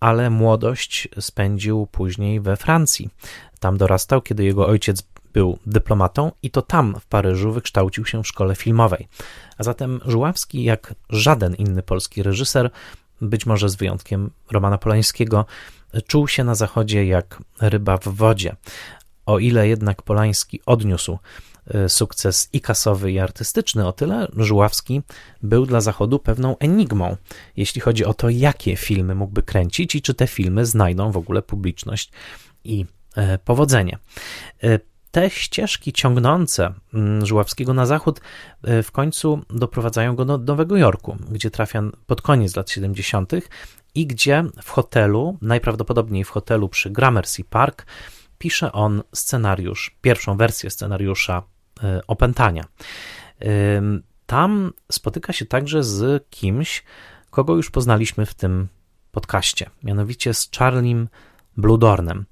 [0.00, 3.10] ale młodość spędził później we Francji.
[3.60, 8.28] Tam dorastał, kiedy jego ojciec był dyplomatą i to tam w Paryżu wykształcił się w
[8.28, 9.08] szkole filmowej.
[9.58, 12.70] A zatem Żuławski, jak żaden inny polski reżyser,
[13.20, 15.46] być może z wyjątkiem Romana Polańskiego,
[16.06, 18.56] czuł się na zachodzie jak ryba w wodzie.
[19.26, 21.18] O ile jednak Polański odniósł
[21.66, 25.02] e, sukces i kasowy, i artystyczny, o tyle Żuławski
[25.42, 27.16] był dla Zachodu pewną enigmą,
[27.56, 31.42] jeśli chodzi o to, jakie filmy mógłby kręcić i czy te filmy znajdą w ogóle
[31.42, 32.10] publiczność
[32.64, 33.98] i e, powodzenie.
[34.62, 34.78] E,
[35.10, 38.20] te ścieżki ciągnące mm, Żuławskiego na zachód
[38.82, 43.32] w końcu doprowadzają go do Nowego Jorku, gdzie trafia pod koniec lat 70.
[43.98, 47.86] i gdzie w hotelu, najprawdopodobniej w hotelu przy Gramercy Park,
[48.38, 51.42] pisze on scenariusz, pierwszą wersję scenariusza
[51.82, 52.64] e, Opętania.
[54.26, 56.84] Tam spotyka się także z kimś,
[57.30, 58.68] kogo już poznaliśmy w tym
[59.12, 61.08] podcaście, mianowicie z Charliem
[61.56, 62.24] Bludornem.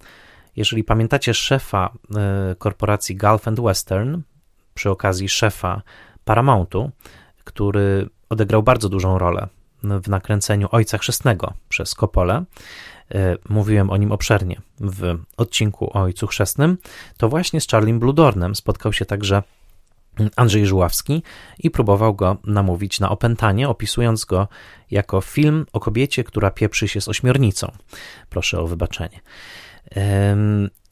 [0.57, 1.93] Jeżeli pamiętacie szefa
[2.59, 4.21] korporacji Gulf and Western,
[4.75, 5.83] przy okazji szefa
[6.25, 6.91] Paramountu,
[7.45, 9.49] który odegrał bardzo dużą rolę
[9.83, 12.45] w nakręceniu Ojca Chrzestnego przez Kopole.
[13.15, 16.79] E, mówiłem o nim obszernie w odcinku o Ojcu Chrzestnym.
[17.17, 19.43] To właśnie z Charlie Bludornem spotkał się także
[20.37, 21.23] Andrzej Żuławski
[21.59, 24.49] i próbował go namówić na opętanie, opisując go
[24.91, 27.73] jako film o kobiecie, która pieprzy się z ośmiornicą.
[28.31, 29.21] Proszę o wybaczenie.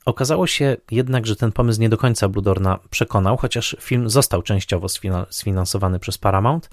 [0.05, 4.87] Okazało się jednak, że ten pomysł nie do końca Bludorna przekonał, chociaż film został częściowo
[5.31, 6.71] sfinansowany przez Paramount,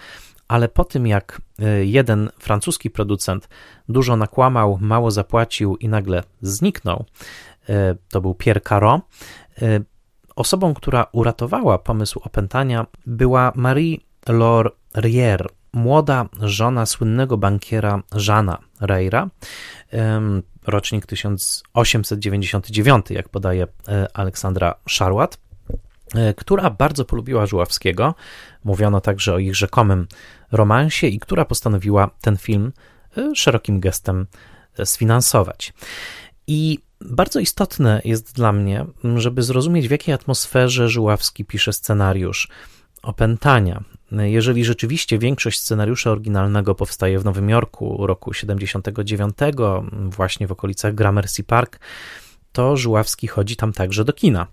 [0.51, 3.49] ale po tym jak e, jeden francuski producent
[3.89, 7.05] dużo nakłamał, mało zapłacił i nagle zniknął,
[7.69, 9.01] e, to był Pierre Caro,
[9.61, 9.79] e,
[10.35, 19.29] osobą, która uratowała pomysł opętania była Marie Laure Rier, młoda żona słynnego bankiera Żana Reira,
[20.67, 23.67] rocznik 1899, jak podaje
[24.13, 25.37] Aleksandra Szarłat,
[26.37, 28.15] która bardzo polubiła Żuławskiego.
[28.63, 30.07] Mówiono także o ich rzekomym
[30.51, 32.71] romansie i która postanowiła ten film
[33.17, 34.27] e, szerokim gestem
[34.77, 35.73] e, sfinansować.
[36.47, 38.85] I bardzo istotne jest dla mnie,
[39.15, 42.47] żeby zrozumieć, w jakiej atmosferze Żuławski pisze scenariusz
[43.01, 43.83] opętania.
[44.11, 49.35] Jeżeli rzeczywiście większość scenariusza oryginalnego powstaje w Nowym Jorku roku 79,
[50.09, 51.79] właśnie w okolicach Gramercy Park,
[52.51, 54.47] to Żuławski chodzi tam także do kina.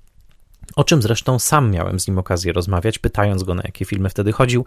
[0.77, 4.33] O czym zresztą sam miałem z nim okazję rozmawiać, pytając go, na jakie filmy wtedy
[4.33, 4.65] chodził.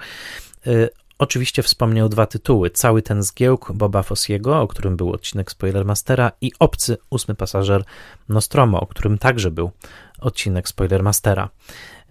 [1.21, 2.69] Oczywiście wspomniał dwa tytuły.
[2.69, 7.83] Cały ten zgiełk Boba Fossiego, o którym był odcinek Spoilermastera i Obcy, ósmy pasażer
[8.29, 9.71] Nostromo, o którym także był
[10.19, 11.49] odcinek Spoilermastera.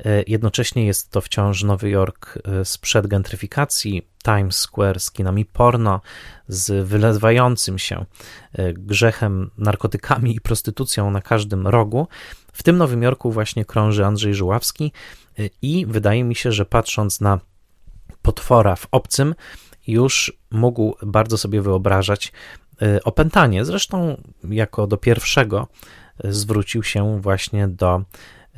[0.04, 6.00] E, jednocześnie jest to wciąż Nowy Jork e, sprzed gentryfikacji, Times Square z kinami porno,
[6.48, 8.04] z wylewającym się
[8.52, 12.08] e, grzechem, narkotykami i prostytucją na każdym rogu.
[12.52, 14.92] W tym Nowym Jorku właśnie krąży Andrzej Żuławski
[15.62, 17.40] i wydaje mi się, że patrząc na
[18.30, 19.34] potwora w obcym,
[19.86, 22.32] już mógł bardzo sobie wyobrażać
[22.82, 23.64] y, opętanie.
[23.64, 25.68] Zresztą, jako do pierwszego
[26.24, 28.02] y, zwrócił się właśnie do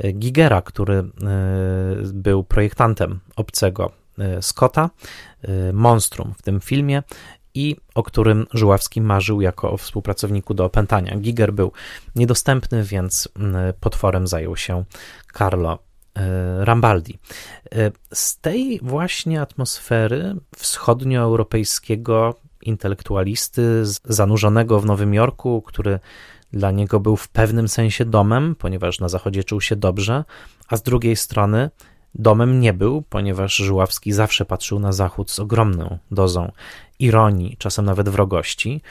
[0.04, 1.04] y, Gigera, który
[2.12, 3.92] był projektantem obcego
[4.40, 4.90] Scotta,
[5.72, 7.02] Monstrum w tym filmie
[7.54, 11.16] i o którym Żuławski marzył jako o współpracowniku do opętania.
[11.16, 11.72] Giger był
[12.16, 13.28] niedostępny, więc
[13.80, 14.84] potworem zajął się
[15.38, 15.78] Carlo
[16.58, 17.18] Rambaldi.
[17.74, 25.98] E, z tej właśnie atmosfery wschodnioeuropejskiego intelektualisty zanurzonego w Nowym Jorku, który
[26.52, 30.24] dla niego był w pewnym sensie domem, ponieważ na zachodzie czuł się dobrze,
[30.68, 31.70] a z drugiej strony
[32.14, 36.52] domem nie był, ponieważ Żuławski zawsze patrzył na zachód z ogromną dozą
[36.98, 38.82] ironii, czasem nawet wrogości.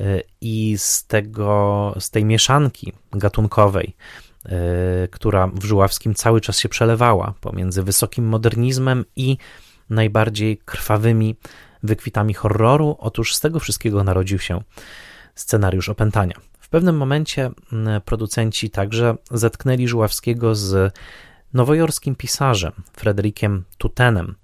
[0.00, 4.25] E, I z, tego, z tej mieszanki gatunkowej, E,
[5.10, 9.36] która w Żuławskim cały czas się przelewała pomiędzy wysokim modernizmem i
[9.90, 11.36] najbardziej krwawymi
[11.82, 12.96] wykwitami horroru.
[12.98, 14.60] Otóż z tego wszystkiego narodził się
[15.34, 16.34] scenariusz opętania.
[16.60, 17.50] W pewnym momencie
[18.04, 20.94] producenci także zetknęli Żuławskiego z
[21.52, 24.34] nowojorskim pisarzem Frederikiem Tutenem,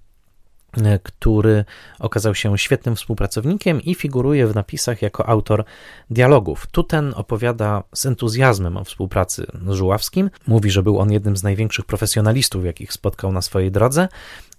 [1.03, 1.65] który
[1.99, 5.63] okazał się świetnym współpracownikiem i figuruje w napisach jako autor
[6.09, 6.67] dialogów.
[6.67, 10.29] Tu ten opowiada z entuzjazmem o współpracy z Żuławskim.
[10.47, 14.07] Mówi, że był on jednym z największych profesjonalistów, jakich spotkał na swojej drodze,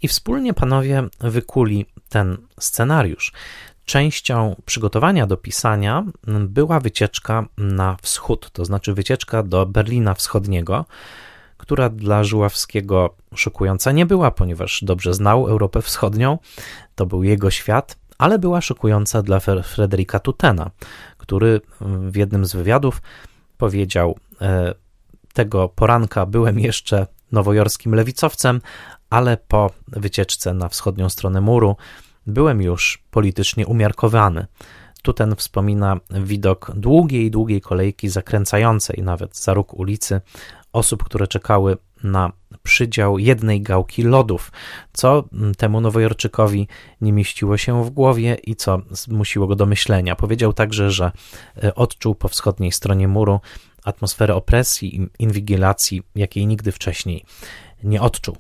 [0.03, 3.33] i wspólnie panowie wykuli ten scenariusz.
[3.85, 10.85] Częścią przygotowania do pisania była wycieczka na wschód, to znaczy wycieczka do Berlina Wschodniego
[11.57, 16.39] która dla Żuławskiego szokująca nie była, ponieważ dobrze znał Europę Wschodnią,
[16.95, 20.71] to był jego świat, ale była szokująca dla Frederika Tutena,
[21.19, 23.03] który w jednym z wywiadów
[23.59, 24.75] powiedział: e,
[25.33, 28.61] Tego poranka byłem jeszcze nowojorskim lewicowcem,
[29.11, 31.77] ale po wycieczce na wschodnią stronę muru
[32.27, 34.47] byłem już politycznie umiarkowany.
[35.03, 40.21] Tuten wspomina widok długiej, długiej kolejki zakręcającej nawet za róg ulicy
[40.75, 42.33] osób, które czekały na
[42.63, 44.53] przydział jednej gałki lodów,
[44.93, 45.25] co
[45.59, 46.69] temu Nowojorczykowi
[47.01, 50.17] nie mieściło się w głowie i co zmusiło go do myślenia.
[50.17, 51.13] Powiedział także, że
[51.65, 53.41] e, odczuł po wschodniej stronie muru
[53.85, 57.25] atmosferę opresji i inwigilacji, jakiej nigdy wcześniej
[57.83, 58.37] nie odczuł.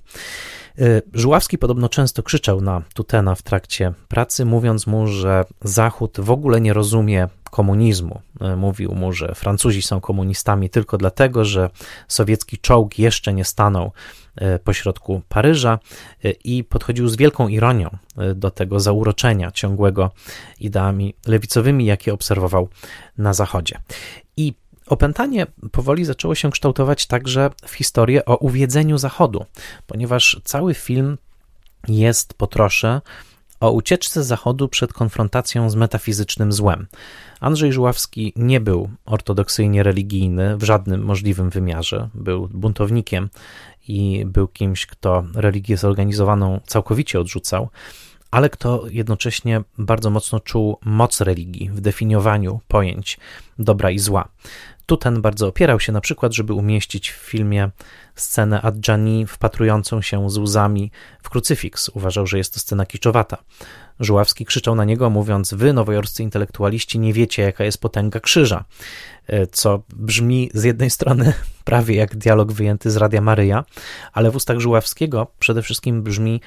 [0.79, 6.31] E, Żuławski podobno często krzyczał na Tutena w trakcie pracy, mówiąc mu, że Zachód w
[6.31, 8.21] ogóle nie rozumie komunizmu.
[8.41, 11.71] E, mówił mu, że Francuzi są komunistami tylko dlatego, że
[12.09, 13.93] sowiecki czołg jeszcze nie stanął
[14.37, 15.79] e, pośrodku Paryża
[16.45, 17.97] i podchodził z wielką ironią
[18.35, 20.11] do tego zauroczenia ciągłego
[20.61, 22.69] ideami lewicowymi, jakie obserwował
[23.19, 23.79] na Zachodzie.
[24.37, 24.55] I
[24.87, 29.45] Opętanie powoli zaczęło się kształtować także w historię o uwiedzeniu Zachodu,
[29.87, 31.19] ponieważ cały film
[31.89, 33.01] jest po trosze
[33.61, 36.87] o ucieczce Zachodu przed konfrontacją z metafizycznym złem.
[37.41, 42.09] Andrzej Żuławski nie był ortodoksyjnie religijny w żadnym możliwym wymiarze.
[42.15, 43.29] Był buntownikiem
[43.89, 47.69] i był kimś, kto religię zorganizowaną całkowicie odrzucał,
[48.35, 53.19] ale kto jednocześnie bardzo mocno czuł moc religii w definiowaniu pojęć
[53.59, 54.29] dobra i zła.
[54.87, 57.71] Tu ten bardzo opierał się na przykład, żeby umieścić w filmie
[58.15, 60.91] scenę Adjani wpatrującą się z łzami
[61.23, 61.89] w krucyfiks.
[61.89, 63.37] Uważał, że jest to scena kiczowata.
[64.01, 68.65] Żuławski krzyczał na niego, mówiąc: Wy, nowojorscy intelektualiści, nie wiecie, jaka jest potęga krzyża.
[69.27, 71.33] E, co brzmi z jednej strony
[71.65, 73.65] prawie jak dialog wyjęty z Radia Maryja,
[74.13, 76.41] ale w ustach Żuławskiego przede wszystkim brzmi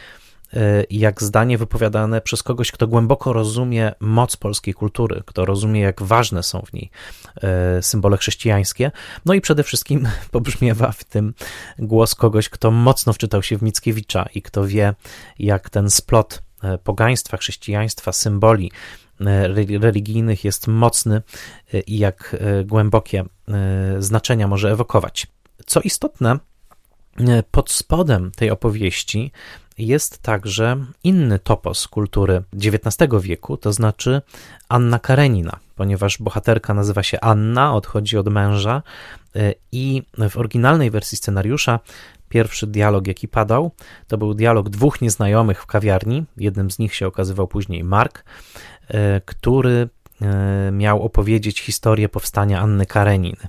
[0.89, 6.43] jak zdanie wypowiadane przez kogoś, kto głęboko rozumie moc polskiej kultury, kto rozumie, jak ważne
[6.43, 6.89] są w niej
[7.41, 8.91] e, symbole chrześcijańskie.
[9.25, 11.33] No i przede wszystkim pobrzmiewa w tym
[11.79, 14.93] głos kogoś, kto mocno wczytał się w Mickiewicza i kto wie,
[15.39, 18.71] jak ten splot e, pogaństwa, chrześcijaństwa, symboli
[19.79, 21.21] religijnych jest mocny
[21.87, 22.35] i jak
[22.65, 23.25] głębokie
[23.99, 25.27] znaczenia może ewokować.
[25.65, 26.39] Co istotne,
[27.51, 29.31] pod spodem tej opowieści
[29.77, 34.21] jest także inny topos kultury XIX wieku, to znaczy
[34.69, 38.83] Anna Karenina, ponieważ bohaterka nazywa się Anna, odchodzi od męża
[39.35, 41.79] y, i w oryginalnej wersji scenariusza
[42.29, 43.71] pierwszy dialog, jaki padał,
[44.07, 46.25] to był dialog dwóch nieznajomych w kawiarni.
[46.37, 48.23] Jednym z nich się okazywał później Mark,
[48.89, 49.96] y, który E,
[50.71, 53.47] miał opowiedzieć historię powstania Anny Kareniny.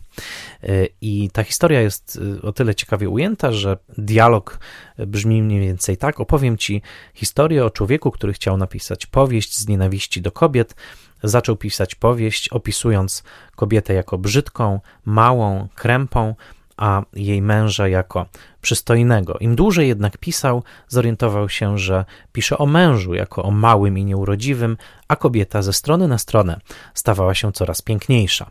[0.63, 4.61] E, I ta historia jest e, o tyle ciekawie ujęta, że dialog
[4.99, 6.83] brzmi mniej więcej tak: opowiem ci
[7.15, 10.75] historię o człowieku, który chciał napisać powieść z nienawiści do kobiet.
[11.23, 13.23] Zaczął pisać powieść, opisując
[13.57, 16.35] kobietę jako brzydką, małą, krępą,
[16.79, 18.27] a jej męża jako
[18.61, 19.39] przystojnego.
[19.41, 24.77] Im dłużej jednak pisał, zorientował się, że pisze o mężu jako o małym i nieurodziwym,
[25.09, 26.61] a kobieta ze strony na stronę
[26.95, 28.51] stawała się coraz piękniejsza.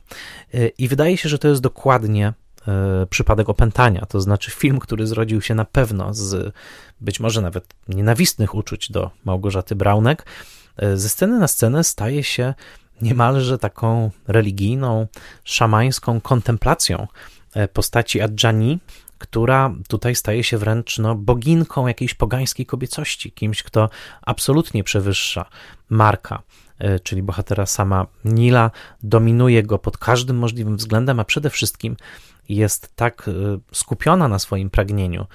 [0.77, 2.33] I wydaje się, że to jest dokładnie
[2.67, 6.53] e, przypadek opętania, to znaczy film, który zrodził się na pewno z
[7.01, 10.25] być może nawet nienawistnych uczuć do Małgorzaty Braunek,
[10.77, 12.53] e, ze sceny na scenę staje się
[13.01, 15.07] niemalże taką religijną,
[15.43, 17.07] szamańską kontemplacją
[17.73, 18.79] postaci Adjani,
[19.17, 23.89] która tutaj staje się wręcz no, boginką jakiejś pogańskiej kobiecości, kimś, kto
[24.21, 25.45] absolutnie przewyższa
[25.89, 26.43] Marka,
[26.79, 28.71] e, czyli bohatera sama Nila,
[29.03, 31.97] dominuje go pod każdym możliwym względem, a przede wszystkim
[32.49, 33.31] jest tak e,
[33.71, 35.25] skupiona na swoim pragnieniu,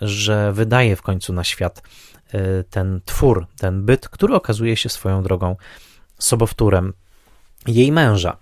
[0.00, 1.82] że wydaje w końcu na świat
[2.70, 5.56] ten twór, ten byt, który okazuje się swoją drogą
[6.18, 6.92] sobowtórem
[7.66, 8.36] jej męża.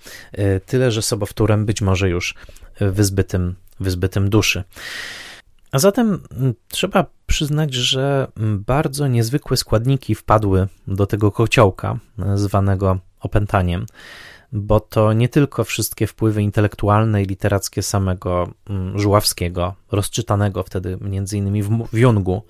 [0.67, 2.35] Tyle, że sobowtórem być może już
[2.81, 4.65] wyzbytym, wyzbytym duszy.
[5.73, 8.29] A zatem mm, trzeba przyznać, że
[8.59, 13.87] bardzo niezwykłe składniki wpadły do tego kociołka e, zwanego opętaniem,
[14.53, 21.37] bo to nie tylko wszystkie wpływy intelektualne i literackie samego mm, Żuławskiego, rozczytanego wtedy między
[21.37, 22.43] innymi w Jungu,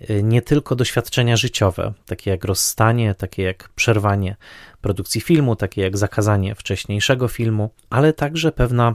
[0.00, 4.36] e, nie tylko doświadczenia życiowe, takie jak rozstanie, takie jak przerwanie
[4.80, 8.94] produkcji filmu, takie jak zakazanie wcześniejszego filmu, ale także pewna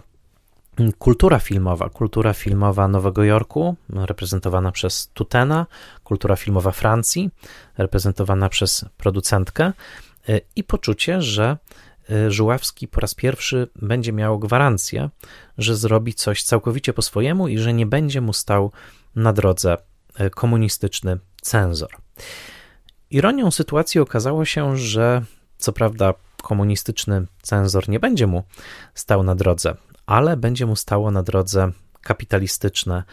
[0.97, 5.65] kultura filmowa, kultura filmowa Nowego Jorku, reprezentowana przez Tutena,
[6.03, 7.30] kultura filmowa Francji,
[7.77, 9.73] reprezentowana przez producentkę.
[10.55, 11.57] I poczucie, że
[12.11, 15.09] y, Żuławski po raz pierwszy będzie miał gwarancję,
[15.57, 18.71] że zrobi coś całkowicie po swojemu i że nie będzie mu stał
[19.15, 19.77] na drodze
[20.21, 21.91] y, komunistyczny cenzor.
[23.11, 25.21] Ironią sytuacji okazało się, że
[25.57, 26.13] co prawda
[26.43, 28.43] komunistyczny cenzor nie będzie mu
[28.93, 29.75] stał na drodze,
[30.10, 33.03] ale będzie mu stało na drodze kapitalistyczne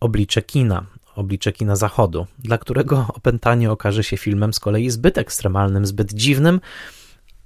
[0.00, 5.86] oblicze kina, oblicze kina zachodu, dla którego opętanie okaże się filmem z kolei zbyt ekstremalnym,
[5.86, 6.60] zbyt dziwnym.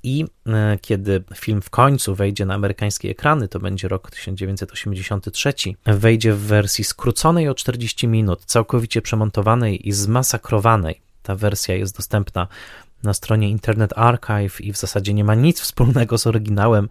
[0.03, 5.53] I e, kiedy film w końcu wejdzie na amerykańskie ekrany, to będzie rok 1983,
[5.87, 11.01] wejdzie w wersji skróconej o 40 minut, całkowicie przemontowanej i zmasakrowanej.
[11.23, 12.49] Ta wersja jest dostępna
[13.03, 16.89] na stronie Internet Archive i w zasadzie nie ma nic wspólnego z oryginałem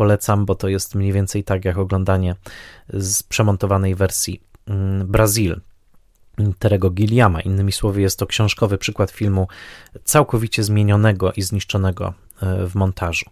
[0.00, 2.36] polecam, bo to jest mniej więcej tak jak oglądanie
[2.88, 5.60] z przemontowanej wersji mm, Brazil
[6.58, 7.40] Terego Gilliama.
[7.40, 9.48] Innymi słowy, jest to książkowy przykład filmu
[10.04, 13.30] całkowicie zmienionego i zniszczonego e, w montażu.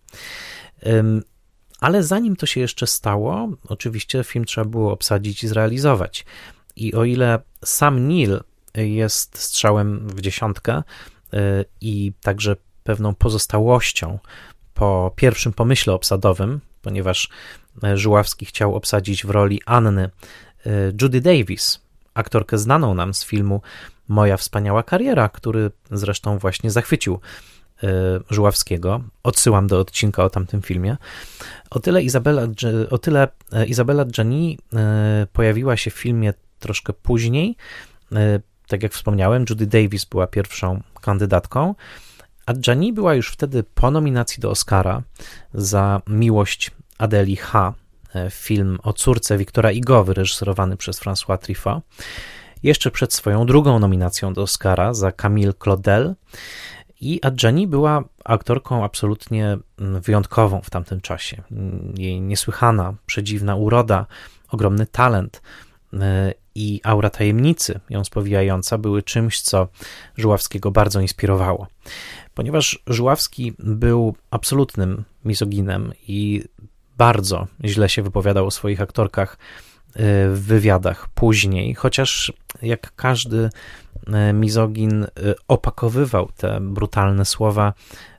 [1.81, 6.27] Ale zanim to się jeszcze stało, oczywiście film trzeba było obsadzić i zrealizować.
[6.77, 8.41] I o ile sam Neil
[8.75, 10.83] jest strzałem w dziesiątkę e,
[11.81, 14.19] i także pewną pozostałością
[14.79, 17.29] po pierwszym pomyśle obsadowym, ponieważ
[17.95, 20.11] Żuławski chciał obsadzić w roli Anny
[21.03, 21.81] Judy Davis,
[22.15, 23.63] aktorkę znaną nam z filmu
[24.09, 27.21] Moja wspaniała kariera, który zresztą właśnie zachwycił
[28.31, 29.01] Żuławskiego.
[29.23, 30.97] Odsyłam do odcinka o tamtym filmie.
[31.71, 32.43] O tyle Izabela,
[32.91, 33.29] o tyle
[33.67, 34.59] Izabela Gianni
[35.33, 37.57] pojawiła się w filmie troszkę później.
[38.69, 41.75] Tak jak wspomniałem, Judy Davis była pierwszą kandydatką,
[42.49, 45.03] a Gianni była już wtedy po nominacji do Oscara
[45.55, 47.75] za miłość Adeli H.,
[48.15, 51.85] e, film o córce Wiktora Igo, wyreżyserowany przez François Truffaut,
[52.63, 56.15] jeszcze przed swoją drugą nominacją do Oscara za Camille Claudel.
[57.01, 61.43] I Adjani była aktorką absolutnie mm, wyjątkową w tamtym czasie.
[61.99, 64.07] Jej niesłychana, przedziwna uroda,
[64.51, 65.43] ogromny talent
[65.93, 69.69] e, i aura tajemnicy ją spowijająca były czymś, co
[70.17, 71.67] Żuławskiego bardzo inspirowało.
[72.39, 76.45] Ponieważ Żuławski był absolutnym mizoginem i
[76.99, 79.39] bardzo źle się wypowiadał o swoich aktorkach e,
[80.29, 82.33] w wywiadach później, chociaż
[82.63, 83.51] jak każdy
[84.07, 85.09] e, mizogin e,
[85.49, 87.73] opakowywał te brutalne słowa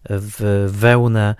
[0.10, 1.36] w wełnę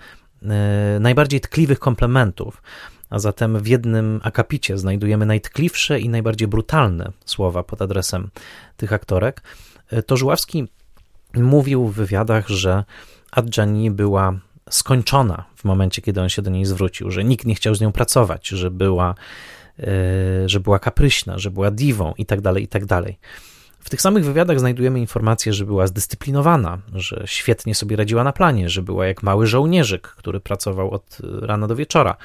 [1.00, 2.62] najbardziej tkliwych komplementów.
[3.10, 8.30] A zatem w jednym akapicie znajdujemy najtkliwsze i najbardziej brutalne słowa pod adresem
[8.76, 9.42] tych aktorek.
[10.06, 10.68] To Żuławski
[11.34, 12.84] mówił w wywiadach, że
[13.30, 14.32] Adjani była
[14.70, 17.92] skończona w momencie, kiedy on się do niej zwrócił, że nikt nie chciał z nią
[17.92, 19.14] pracować, że była,
[19.78, 19.84] e,
[20.48, 22.82] że była kapryśna, że była diwą i tak dalej, i tak.
[23.80, 28.68] W tych samych wywiadach znajdujemy informację, że była zdyscyplinowana, że świetnie sobie radziła na planie,
[28.68, 32.16] że była jak mały żołnierzyk, który pracował od rana do wieczora.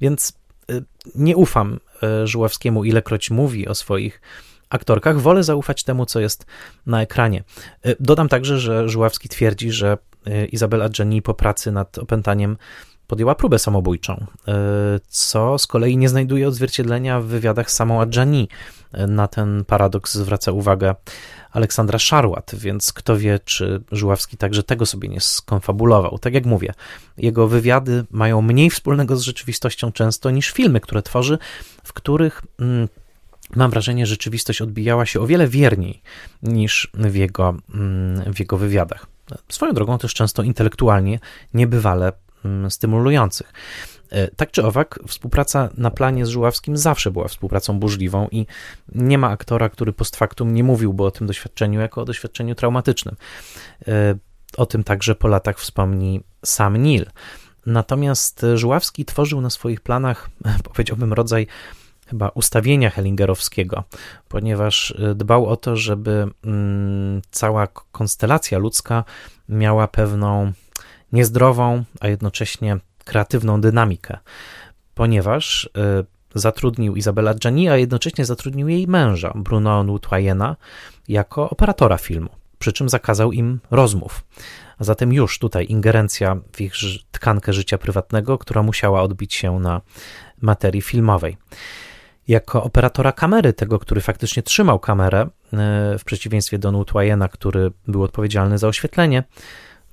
[0.00, 0.32] Więc
[0.70, 0.80] e,
[1.14, 4.20] nie ufam e, Żuławskiemu, ilekroć mówi o swoich
[4.70, 6.46] aktorkach, wolę zaufać temu, co jest
[6.86, 7.44] na ekranie.
[7.86, 9.98] Y, dodam także, że Żuławski twierdzi, że
[10.28, 12.56] y, Izabela Adjani po pracy nad opętaniem
[13.06, 14.52] podjęła próbę samobójczą, y,
[15.08, 18.48] co z kolei nie znajduje odzwierciedlenia w wywiadach z samą Adjani.
[19.08, 20.94] Na ten paradoks zwraca uwagę
[21.52, 26.18] Aleksandra Szarłat, więc kto wie, czy Żuławski także tego sobie nie skonfabulował.
[26.18, 26.74] Tak jak mówię,
[27.16, 31.38] jego wywiady mają mniej wspólnego z rzeczywistością często niż filmy, które tworzy,
[31.84, 32.88] w których mm,
[33.56, 36.02] mam wrażenie, rzeczywistość odbijała się o wiele wierniej
[36.42, 39.06] niż w jego, mm, w jego wywiadach.
[39.48, 41.18] Swoją drogą też często intelektualnie
[41.54, 42.12] niebywale
[42.44, 43.52] mm, stymulujących.
[44.10, 48.46] E, tak czy owak, współpraca na planie z Żuławskim zawsze była współpracą burzliwą i
[48.94, 53.16] nie ma aktora, który post factum nie mówiłby o tym doświadczeniu jako o doświadczeniu traumatycznym.
[53.88, 54.14] E,
[54.56, 57.06] o tym także po latach wspomni sam Neil.
[57.66, 60.30] Natomiast Żuławski tworzył na swoich planach,
[60.72, 61.46] powiedziałbym, rodzaj
[62.10, 63.84] chyba ustawienia Hellingerowskiego,
[64.28, 69.04] ponieważ y, dbał o to, żeby mm, cała konstelacja ludzka
[69.48, 70.52] miała pewną
[71.12, 74.18] niezdrową, a jednocześnie kreatywną dynamikę,
[74.94, 75.70] ponieważ y,
[76.34, 80.56] zatrudnił Izabela Gianni, a jednocześnie zatrudnił jej męża, Bruno Nutwajena,
[81.08, 84.24] jako operatora filmu, przy czym zakazał im rozmów.
[84.78, 86.72] A zatem już tutaj ingerencja w ich
[87.10, 89.80] tkankę życia prywatnego, która musiała odbić się na
[90.40, 91.36] materii filmowej
[92.30, 95.28] jako operatora kamery, tego, który faktycznie trzymał kamerę, e,
[95.98, 99.24] w przeciwieństwie do Nutwajena, który był odpowiedzialny za oświetlenie,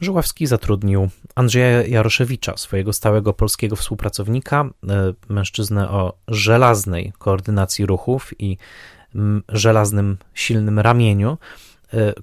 [0.02, 8.58] Żuławski zatrudnił Andrzeja Jaroszewicza, swojego stałego polskiego współpracownika, e, mężczyznę o żelaznej koordynacji ruchów i
[9.50, 11.38] żelaznym, silnym ramieniu,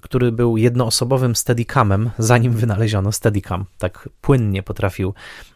[0.01, 3.65] który był jednoosobowym steadicamem, zanim wynaleziono steadicam.
[3.77, 5.13] Tak płynnie potrafił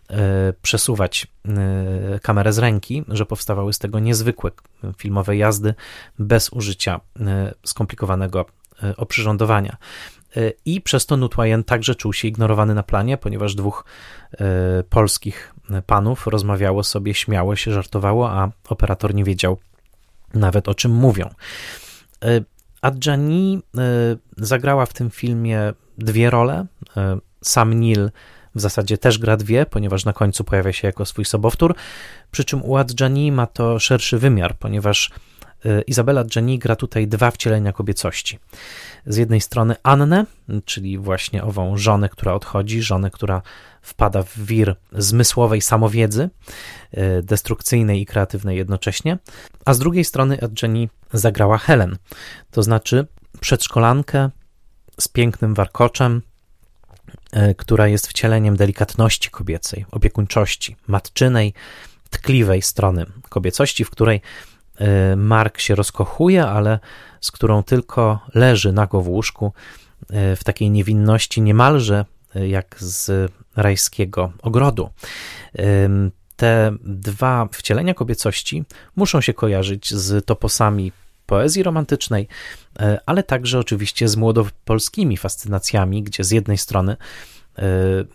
[0.09, 4.51] E, przesuwać e, kamerę z ręki, że powstawały z tego niezwykłe
[4.97, 5.73] filmowe jazdy
[6.19, 6.99] bez użycia
[7.65, 8.45] skomplikowanego
[8.97, 9.77] oprzyrządowania.
[10.65, 13.85] I przez to Nutwayen także czuł się ignorowany na planie, ponieważ dwóch
[14.89, 15.53] polskich
[15.85, 19.57] panów rozmawiało sobie, śmiało się, żartowało, a operator nie wiedział
[20.33, 21.29] nawet o czym mówią.
[22.81, 23.61] Adjani
[24.37, 26.65] zagrała w tym filmie dwie role.
[27.41, 28.11] Sam Nil
[28.55, 31.75] w zasadzie też gra dwie, ponieważ na końcu pojawia się jako swój sobowtór,
[32.31, 35.11] przy czym u Adjani ma to szerszy wymiar, ponieważ
[35.65, 38.39] y, Izabela Adjani gra tutaj dwa wcielenia kobiecości.
[39.05, 40.25] Z jednej strony Annę,
[40.65, 43.41] czyli właśnie ową żonę, która odchodzi, żonę, która
[43.81, 46.29] wpada w wir zmysłowej samowiedzy,
[46.97, 49.17] y, destrukcyjnej i kreatywnej jednocześnie,
[49.65, 51.97] a z drugiej strony Adjani zagrała Helen,
[52.51, 53.07] to znaczy
[53.39, 54.29] przedszkolankę
[54.99, 56.21] z pięknym warkoczem,
[57.31, 61.53] E, która jest wcieleniem delikatności kobiecej, opiekuńczości, matczynej,
[62.09, 64.21] tkliwej strony kobiecości, w której
[64.77, 66.79] e, Mark się rozkochuje, ale
[67.21, 69.53] z którą tylko leży nago w łóżku,
[70.09, 72.05] e, w takiej niewinności niemalże
[72.35, 74.89] jak z rajskiego ogrodu.
[76.35, 78.63] te dwa wcielenia kobiecości
[78.95, 80.91] muszą się kojarzyć z toposami
[81.29, 82.27] poezji romantycznej,
[82.79, 86.97] e, ale także oczywiście z młodopolskimi fascynacjami, gdzie z jednej strony
[87.57, 87.63] e,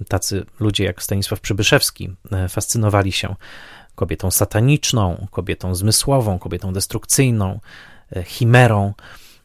[0.09, 3.35] tacy ludzie jak Stanisław Przybyszewski e, fascynowali się
[3.95, 7.61] kobietą sataniczną, kobietą zmysłową, kobietą destrukcyjną,
[8.25, 8.95] chimerą,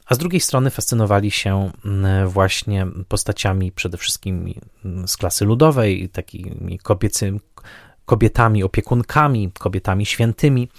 [0.10, 1.72] a z drugiej strony fascynowali się
[2.28, 4.54] właśnie postaciami przede wszystkim
[5.08, 7.40] z klasy ludowej, takimi kobiecymi,
[8.06, 10.70] kobietami opiekunkami, kobietami świętymi.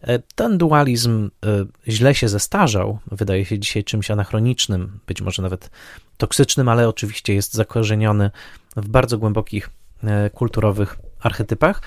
[0.00, 5.70] E, ten dualizm e, źle się zestarzał, wydaje się dzisiaj czymś anachronicznym, być może nawet
[6.16, 8.30] toksycznym, ale oczywiście jest zakorzeniony
[8.76, 9.70] w bardzo głębokich
[10.04, 11.82] e, kulturowych archetypach,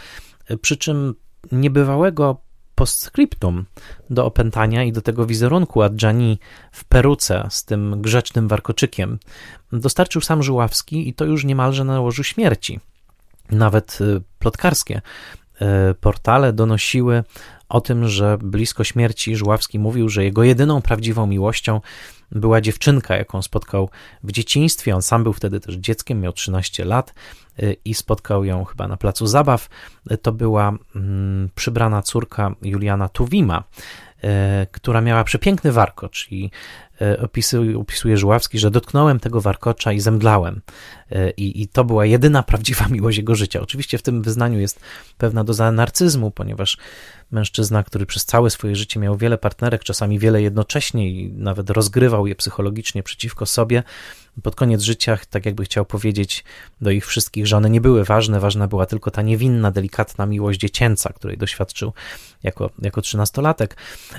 [0.62, 1.16] przy czym
[1.52, 2.45] niebywałego
[2.76, 3.66] postscriptum
[4.10, 6.40] do opętania i do tego wizerunku Adjani
[6.72, 9.20] w peruce z tym grzecznym warkoczykiem.
[9.72, 12.80] Dostarczył sam Żuławski i to już niemalże na łożu śmierci.
[13.52, 15.02] Nawet y, plotkarskie
[15.92, 17.24] y, portale donosiły
[17.70, 21.82] o tym, że blisko śmierci Żuławski mówił, że jego jedyną prawdziwą miłością
[22.32, 23.90] była dziewczynka, jaką spotkał
[24.24, 24.96] w dzieciństwie.
[24.96, 27.14] On sam był wtedy też dzieckiem, miał 13 lat
[27.60, 29.70] y, i spotkał ją chyba na placu zabaw.
[30.22, 33.64] To była mm, przybrana córka Juliana Tuwima,
[34.72, 36.52] która miała przepiękny warkocz i
[37.02, 40.62] E, opisuje, opisuje Żuławski, że dotknąłem tego warkocza i zemdlałem.
[41.12, 43.62] E, I, I to była jedyna prawdziwa miłość jego życia.
[43.62, 44.80] Oczywiście w tym wyznaniu jest
[45.18, 46.78] pewna doza narcyzmu, ponieważ
[47.32, 52.28] mężczyzna, który przez całe swoje życie miał wiele partnerek, czasami wiele jednocześnie i nawet rozgrywał
[52.28, 53.84] je psychologicznie przeciwko sobie,
[54.44, 56.44] pod koniec życia, tak jakby chciał powiedzieć
[56.82, 60.60] do ich wszystkich, że one nie były ważne, ważna była tylko ta niewinna, delikatna miłość
[60.60, 61.94] dziecięca, której doświadczył
[62.44, 63.78] jako, jako trzynastolatek.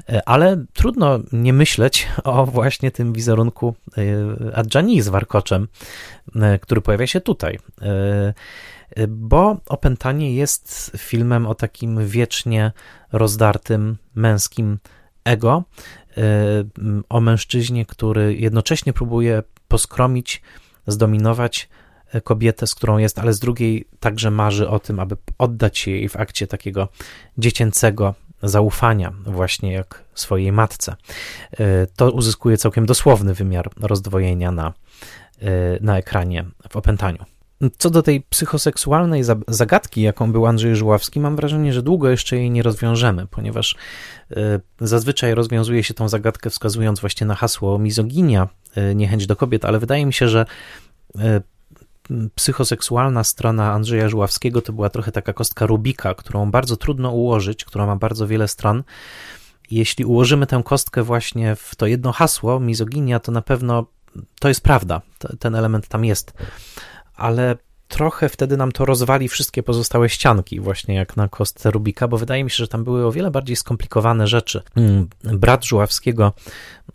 [0.09, 5.69] E, ale trudno nie myśleć o właśnie tym wizerunku e, Adjani z warkoczem,
[6.37, 7.59] e, który pojawia się tutaj
[9.09, 12.73] bo Opętanie jest filmem o takim wiecznie
[13.13, 14.79] rozdartym męskim
[15.25, 15.65] ego,
[17.09, 20.43] o mężczyźnie, który jednocześnie próbuje poskromić,
[20.87, 21.69] zdominować
[22.13, 26.09] e, kobietę, z którą jest, ale z drugiej także marzy o tym, aby oddać jej
[26.09, 26.89] w akcie takiego
[27.39, 30.97] dziecięcego zaufania, właśnie jak swojej matce.
[31.53, 34.73] E, to uzyskuje całkiem dosłowny wymiar rozdwojenia na, e,
[35.81, 37.25] na ekranie w opętaniu.
[37.79, 42.51] Co do tej psychoseksualnej zagadki, jaką był Andrzej Żuławski, mam wrażenie, że długo jeszcze jej
[42.51, 43.77] nie rozwiążemy, ponieważ
[44.81, 49.79] zazwyczaj rozwiązuje się tą zagadkę wskazując właśnie na hasło mizoginia, E, niechęć do kobiet, ale
[49.79, 50.47] wydaje mi się, że
[51.19, 51.41] e,
[52.35, 57.87] psychoseksualna strona Andrzeja Żuławskiego to była trochę taka kostka Rubika, którą bardzo trudno ułożyć, która
[57.87, 58.85] ma bardzo wiele stron.
[59.71, 63.87] Jeśli ułożymy tę kostkę właśnie w to jedno hasło, mizoginia, to na pewno
[64.41, 65.01] to jest prawda,
[65.39, 66.33] ten element tam jest,
[67.15, 67.57] ale
[67.89, 72.45] trochę wtedy nam to rozwali wszystkie pozostałe ścianki, właśnie jak na kostce Rubika, bo wydaje
[72.45, 74.63] mi się, że tam były o wiele bardziej skomplikowane rzeczy.
[74.77, 76.33] Mm, brat Żuławskiego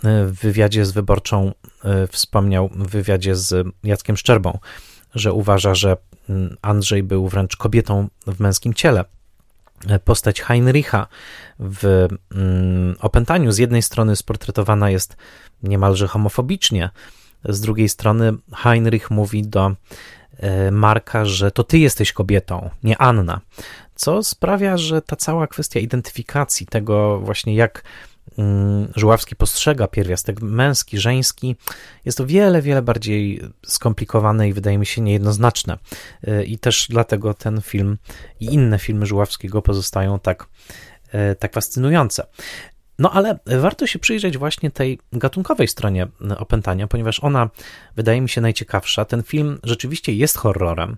[0.03, 1.51] e, w wywiadzie z Wyborczą
[1.83, 4.59] e, wspomniał, w wywiadzie z Jackiem Szczerbą,
[5.15, 5.97] że uważa, że
[6.29, 9.05] mm, Andrzej był wręcz kobietą w męskim ciele.
[9.87, 11.07] E, postać Heinricha
[11.59, 15.17] w mm, opętaniu z jednej strony sportretowana jest
[15.63, 16.89] niemalże homofobicznie,
[17.45, 19.75] z drugiej strony Heinrich mówi do
[20.41, 23.41] E, Marka, że to ty jesteś kobietą, nie Anna.
[23.95, 27.83] Co sprawia, że ta cała kwestia identyfikacji tego właśnie jak
[28.37, 31.55] mm, Żuławski postrzega pierwiastek męski, żeński,
[32.05, 35.77] jest o wiele, wiele bardziej skomplikowane i wydaje mi się niejednoznaczne.
[36.23, 37.97] E, I też dlatego ten film
[38.39, 40.47] i inne filmy Żuławskiego pozostają tak,
[41.11, 42.25] e, tak fascynujące.
[43.01, 47.49] No ale warto się przyjrzeć właśnie tej gatunkowej stronie opętania, ponieważ ona
[47.95, 49.05] wydaje mi się najciekawsza.
[49.05, 50.97] Ten film rzeczywiście jest horrorem.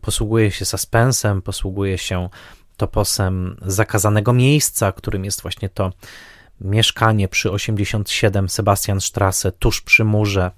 [0.00, 2.28] Posługuje się suspensem, posługuje się
[2.76, 5.92] toposem zakazanego miejsca, którym jest właśnie to
[6.60, 10.50] mieszkanie przy 87 Sebastianstrasse, tuż przy murze.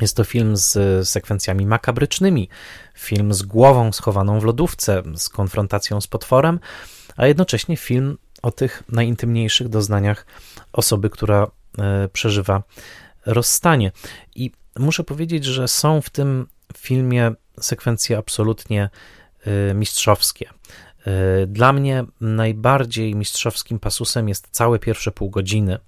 [0.00, 2.48] Jest to film z sekwencjami makabrycznymi,
[2.94, 6.60] film z głową schowaną w lodówce, z konfrontacją z potworem,
[7.16, 10.26] a jednocześnie film o tych najintymniejszych doznaniach
[10.72, 11.46] osoby, która
[11.78, 12.62] e, przeżywa
[13.26, 13.92] rozstanie.
[14.34, 18.90] I muszę powiedzieć, że są w tym filmie sekwencje absolutnie
[19.70, 20.50] e, mistrzowskie.
[21.06, 25.78] E, dla mnie najbardziej mistrzowskim pasusem jest całe pierwsze pół godziny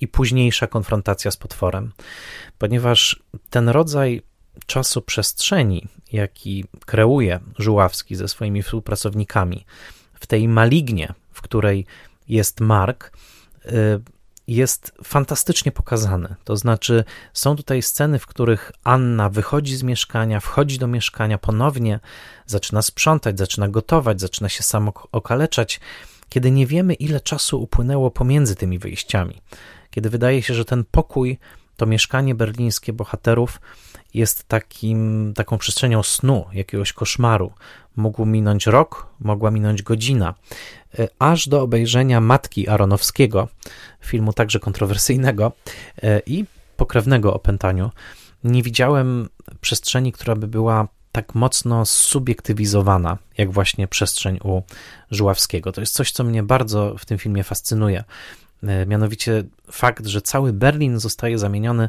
[0.00, 1.92] i późniejsza konfrontacja z potworem,
[2.58, 4.22] ponieważ ten rodzaj
[4.66, 9.66] czasu przestrzeni, jaki kreuje Żuławski ze swoimi współpracownikami,
[10.14, 11.86] w tej malignie, w której
[12.28, 13.12] jest Mark,
[13.66, 13.70] y,
[14.46, 16.34] jest fantastycznie pokazany.
[16.44, 22.00] To znaczy, są tutaj sceny, w których Anna wychodzi z mieszkania, wchodzi do mieszkania ponownie,
[22.46, 25.80] zaczyna sprzątać, zaczyna gotować, zaczyna się samo okaleczać,
[26.28, 29.40] kiedy nie wiemy, ile czasu upłynęło pomiędzy tymi wyjściami.
[29.90, 31.38] Kiedy wydaje się, że ten pokój,
[31.78, 33.60] to mieszkanie berlińskie bohaterów
[34.14, 37.52] jest takim, taką przestrzenią snu, jakiegoś koszmaru.
[37.96, 40.34] Mógł minąć rok, mogła minąć godzina,
[40.98, 43.48] e, aż do obejrzenia Matki Aronowskiego,
[44.00, 45.52] filmu także kontrowersyjnego
[46.02, 46.44] e, i
[46.76, 47.90] pokrewnego opętaniu.
[48.44, 49.28] Nie widziałem
[49.60, 54.62] przestrzeni, która by była tak mocno subiektywizowana, jak właśnie przestrzeń u
[55.10, 55.72] Żuławskiego.
[55.72, 58.04] To jest coś, co mnie bardzo w tym filmie fascynuje.
[58.62, 61.88] E, mianowicie fakt, że cały Berlin zostaje zamieniony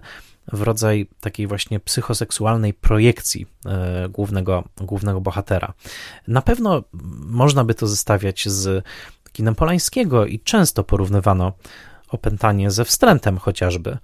[0.54, 5.74] w rodzaj takiej właśnie psychoseksualnej projekcji e, głównego, głównego bohatera.
[6.28, 6.84] Na pewno
[7.26, 8.86] można by to zestawiać z
[9.32, 11.54] kinem Polańskiego i często porównywano
[12.10, 13.98] opętanie ze wstrętem chociażby.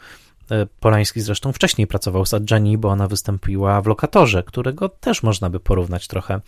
[0.51, 5.49] E, Polański zresztą wcześniej pracował z Adjani, bo ona wystąpiła w Lokatorze, którego też można
[5.49, 6.41] by porównać trochę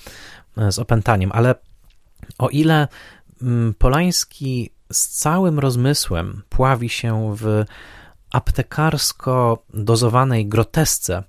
[0.69, 1.55] z opętaniem, ale
[2.37, 2.87] o ile
[3.41, 7.65] mm, Polański z całym rozmysłem pławi się w
[8.31, 11.23] aptekarsko dozowanej grotesce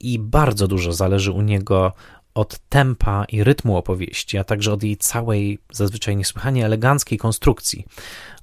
[0.00, 1.92] i bardzo dużo zależy u niego
[2.34, 7.86] od tempa i rytmu opowieści, a także od jej całej, zazwyczaj niesłychanie eleganckiej konstrukcji.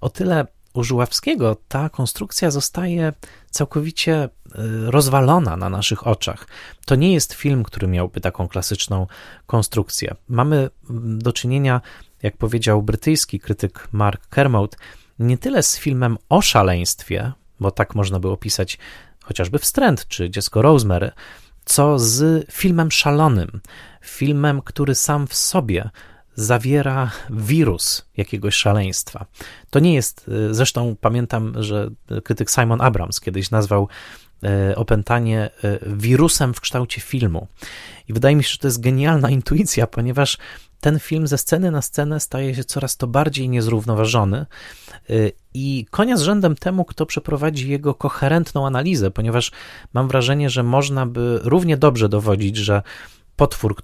[0.01, 3.13] O tyle u Żuławskiego ta konstrukcja zostaje
[3.49, 4.29] całkowicie y,
[4.91, 6.47] rozwalona na naszych oczach.
[6.85, 9.07] To nie jest film, który miałby taką klasyczną
[9.45, 10.15] konstrukcję.
[10.27, 11.81] Mamy mm, do czynienia,
[12.23, 14.77] jak powiedział brytyjski krytyk Mark Kermode,
[15.19, 18.77] nie tyle z filmem o szaleństwie, bo tak można by opisać
[19.23, 21.11] chociażby Wstręt czy Dziecko Rosemary,
[21.65, 23.61] co z filmem szalonym,
[24.01, 25.89] filmem, który sam w sobie
[26.35, 29.25] zawiera wirus jakiegoś szaleństwa.
[29.69, 31.89] To nie jest, y, zresztą pamiętam, że
[32.23, 33.87] krytyk Simon Abrams kiedyś nazwał
[34.71, 37.47] y, opętanie y, wirusem w kształcie filmu.
[38.07, 40.37] I wydaje mi się, że to jest genialna intuicja, ponieważ
[40.81, 44.45] ten film ze sceny na scenę staje się coraz to bardziej niezrównoważony
[45.53, 49.51] i konia z rzędem temu, kto przeprowadzi jego koherentną analizę, ponieważ
[49.93, 52.83] mam wrażenie, że można by równie dobrze dowodzić, że
[53.35, 53.75] potwór,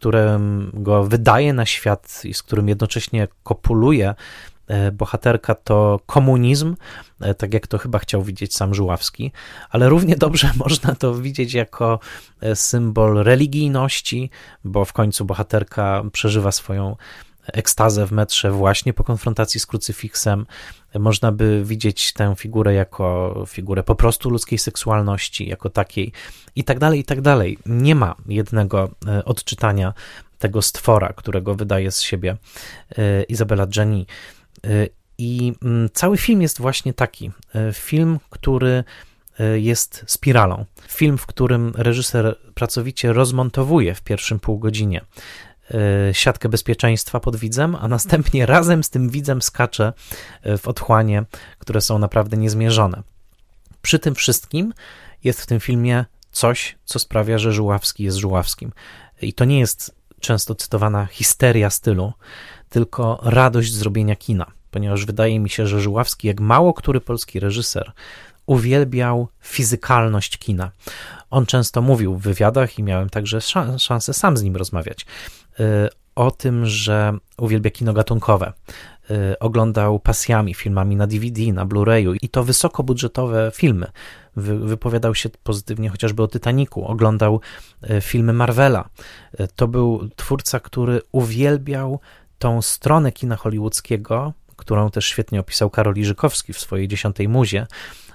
[0.73, 4.15] go wydaje na świat i z którym jednocześnie kopuluje
[4.91, 6.75] bohaterka, to komunizm,
[7.21, 9.31] e, tak jak to chyba chciał widzieć sam Żuławski,
[9.69, 11.99] ale równie dobrze można to widzieć jako
[12.41, 14.29] e, symbol religijności,
[14.63, 16.95] bo w końcu bohaterka przeżywa swoją
[17.53, 20.45] ekstazę w metrze właśnie po konfrontacji z krucyfiksem.
[20.99, 26.11] Można by widzieć tę figurę jako figurę po prostu ludzkiej seksualności, jako takiej
[26.55, 27.57] i tak dalej, i tak dalej.
[27.65, 29.93] Nie ma jednego e, odczytania
[30.39, 32.37] tego stwora, którego wydaje z siebie
[32.97, 34.05] e, Izabela Jenny.
[34.65, 34.87] E,
[35.17, 37.31] I mm, cały film jest właśnie taki.
[37.73, 38.83] Film, który
[39.55, 40.65] jest spiralą.
[40.87, 45.01] Film, w którym reżyser pracowicie rozmontowuje w pierwszym półgodzinie
[45.73, 49.93] E, siatkę bezpieczeństwa pod widzem, a następnie razem z tym widzem skacze
[50.41, 51.23] e, w otchłanie,
[51.59, 53.03] które są naprawdę niezmierzone.
[53.81, 54.73] Przy tym wszystkim
[55.23, 58.71] jest w tym filmie coś, co sprawia, że Żuławski jest Żuławskim.
[59.21, 62.13] I to nie jest często cytowana histeria stylu,
[62.75, 67.91] tylko radość zrobienia kina, ponieważ wydaje mi się, że Żuławski, jak mało który polski reżyser,
[68.45, 70.71] uwielbiał fizykalność kina.
[71.29, 73.41] On często mówił w wywiadach i miałem także
[73.77, 75.05] szansę sam z nim rozmawiać
[75.59, 75.63] y,
[76.15, 78.53] o tym, że uwielbia kino gatunkowe.
[79.11, 83.87] Y, oglądał pasjami filmami na DVD, na Blu-rayu i to wysokobudżetowe filmy.
[84.35, 87.41] Wypowiadał się pozytywnie chociażby o Titaniku, oglądał
[87.89, 88.89] y, filmy Marvela.
[89.55, 91.99] To był twórca, który uwielbiał
[92.39, 97.67] tą stronę kina hollywoodzkiego, którą też świetnie opisał Karol Iżykowski w swojej dziesiątej muzie,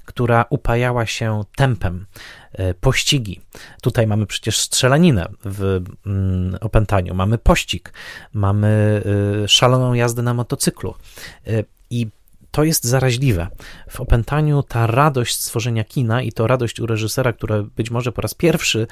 [0.05, 2.07] która upajała się tempem,
[2.53, 3.41] e, pościgi.
[3.83, 7.93] Tutaj mamy przecież strzelaninę w mm, opętaniu, mamy pościg,
[8.33, 9.03] mamy
[9.45, 10.95] e, szaloną jazdę na motocyklu.
[11.47, 12.07] E, I
[12.51, 13.49] to jest zaraźliwe.
[13.91, 18.23] W opętaniu ta radość stworzenia kina i to radość u reżysera, która być może po
[18.23, 18.87] raz pierwszy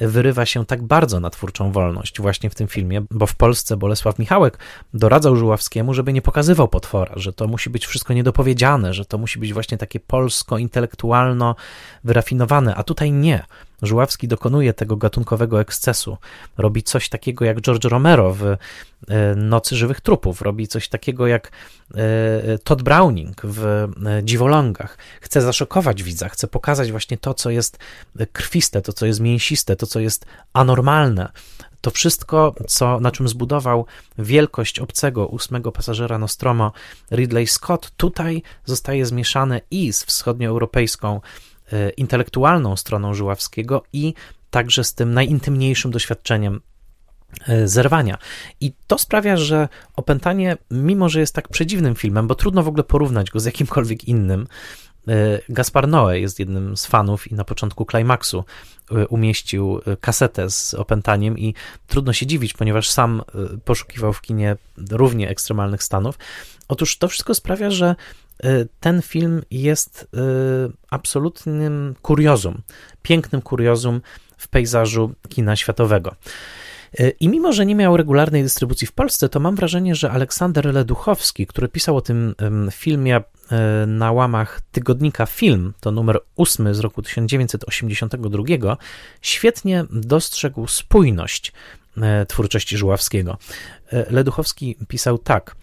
[0.00, 4.18] wyrywa się tak bardzo na twórczą wolność właśnie w tym filmie, bo w Polsce Bolesław
[4.18, 4.58] Michałek
[4.94, 9.38] doradzał Żuławskiemu, żeby nie pokazywał potwora, że to musi być wszystko niedopowiedziane, że to musi
[9.38, 11.56] być właśnie takie polsko-intelektualno
[12.04, 13.44] wyrafinowane, a tutaj nie.
[13.82, 16.16] Żuławski dokonuje tego gatunkowego ekscesu.
[16.58, 18.56] Robi coś takiego jak George Romero w e,
[19.36, 21.50] Nocy Żywych Trupów, robi coś takiego jak
[21.94, 23.88] e, Todd Browning w e,
[24.24, 24.98] Dziwolągach.
[25.20, 27.78] Chce zaszokować widza, chce pokazać właśnie to, co jest
[28.32, 31.32] krwiste, to, co jest mięsiste, to, co jest anormalne,
[31.80, 33.86] To wszystko, co, na czym zbudował
[34.18, 36.72] wielkość obcego ósmego pasażera Nostromo
[37.10, 41.20] Ridley Scott, tutaj zostaje zmieszane i z wschodnioeuropejską
[41.96, 44.14] intelektualną stroną Żuławskiego i
[44.52, 46.60] także z tym najintymniejszym doświadczeniem
[47.48, 48.18] e, zerwania.
[48.60, 52.84] I to sprawia, że Opętanie, mimo że jest tak przedziwnym filmem, bo trudno w ogóle
[52.84, 54.46] porównać go z jakimkolwiek innym,
[55.08, 55.12] e,
[55.48, 58.44] Gaspar Noé jest jednym z fanów i na początku klimaksu
[58.90, 61.54] e, umieścił kasetę z opętaniem i
[61.86, 63.22] trudno się dziwić, ponieważ sam
[63.64, 64.56] poszukiwał w kinie
[64.90, 66.18] równie ekstremalnych stanów.
[66.68, 67.94] Otóż to wszystko sprawia, że
[68.80, 70.08] ten film jest
[70.90, 72.62] absolutnym kuriozum,
[73.02, 74.00] pięknym kuriozum
[74.36, 76.14] w pejzażu kina światowego.
[76.98, 80.74] E, I mimo, że nie miał regularnej dystrybucji w Polsce, to mam wrażenie, że Aleksander
[80.74, 82.34] Leduchowski, który pisał o tym
[82.70, 83.20] filmie
[83.86, 88.76] na łamach tygodnika Film, to numer 8 z roku 1982,
[89.22, 91.52] świetnie dostrzegł spójność
[92.28, 93.38] twórczości Żuławskiego.
[94.10, 95.56] Leduchowski pisał tak.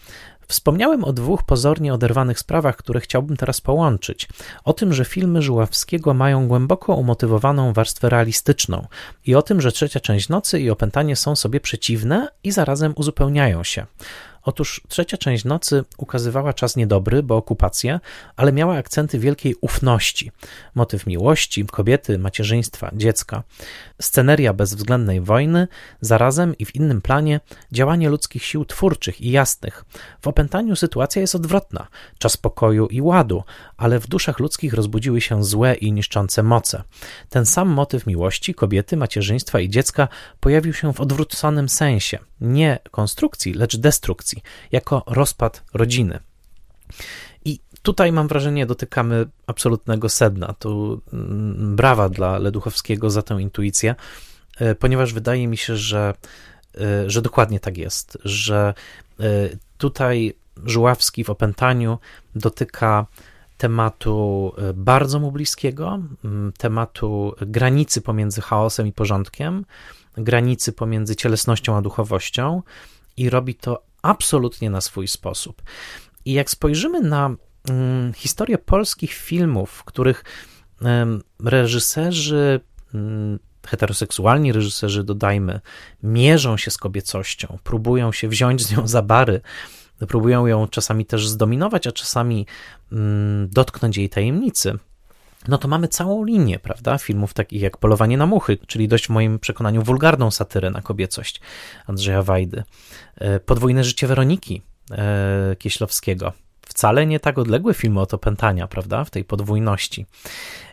[0.49, 4.27] Wspomniałem o dwóch pozornie oderwanych sprawach, które chciałbym teraz połączyć.
[4.63, 8.87] O tym, że filmy Żuławskiego mają głęboko umotywowaną warstwę realistyczną
[9.25, 13.63] i o tym, że trzecia część nocy i opętanie są sobie przeciwne i zarazem uzupełniają
[13.63, 13.85] się.
[14.43, 17.99] Otóż trzecia część nocy ukazywała czas niedobry, bo okupację,
[18.35, 20.31] ale miała akcenty wielkiej ufności.
[20.75, 23.43] Motyw miłości, kobiety, macierzyństwa, dziecka.
[24.01, 25.67] Sceneria bezwzględnej wojny,
[26.01, 27.39] zarazem i w innym planie
[27.71, 29.85] działanie ludzkich sił twórczych i jasnych.
[30.21, 31.87] W opętaniu sytuacja jest odwrotna.
[32.17, 33.43] Czas pokoju i ładu,
[33.77, 36.83] ale w duszach ludzkich rozbudziły się złe i niszczące moce.
[37.29, 40.07] Ten sam motyw miłości, kobiety, macierzyństwa i dziecka
[40.39, 42.19] pojawił się w odwróconym sensie.
[42.41, 44.38] Nie konstrukcji, lecz destrukcji
[44.71, 46.19] jako rozpad rodziny.
[47.45, 50.53] I tutaj mam wrażenie, dotykamy absolutnego sedna.
[50.59, 53.95] Tu mm, brawa dla Leduchowskiego za tę intuicję,
[54.59, 56.13] e, ponieważ wydaje mi się, że,
[56.81, 58.73] e, że dokładnie tak jest, że
[59.19, 59.23] e,
[59.77, 60.33] tutaj
[60.65, 61.97] Żuławski w opętaniu
[62.35, 63.05] dotyka
[63.57, 65.99] tematu bardzo mu bliskiego,
[66.57, 69.65] tematu granicy pomiędzy chaosem i porządkiem,
[70.17, 72.61] granicy pomiędzy cielesnością a duchowością
[73.17, 75.61] i robi to absolutnie na swój sposób.
[76.25, 77.35] I jak spojrzymy na
[77.69, 80.23] mm, historię polskich filmów, w których
[81.43, 82.59] reżyserzy,
[82.93, 85.59] mm, heteroseksualni reżyserzy, dodajmy,
[86.03, 89.41] mierzą się z kobiecością, próbują się wziąć z nią za bary,
[90.07, 92.45] próbują ją czasami też zdominować, a czasami
[92.91, 94.79] mm, dotknąć jej tajemnicy,
[95.47, 99.09] no to mamy całą linię, prawda, filmów takich jak Polowanie na muchy, czyli dość w
[99.09, 101.41] moim przekonaniu wulgarną satyrę na kobiecość
[101.87, 102.63] Andrzeja Wajdy.
[103.15, 104.61] E, Podwójne życie Weroniki
[104.91, 106.33] e, Kieślowskiego.
[106.61, 110.05] Wcale nie tak odległy filmy od opętania, prawda, w tej podwójności.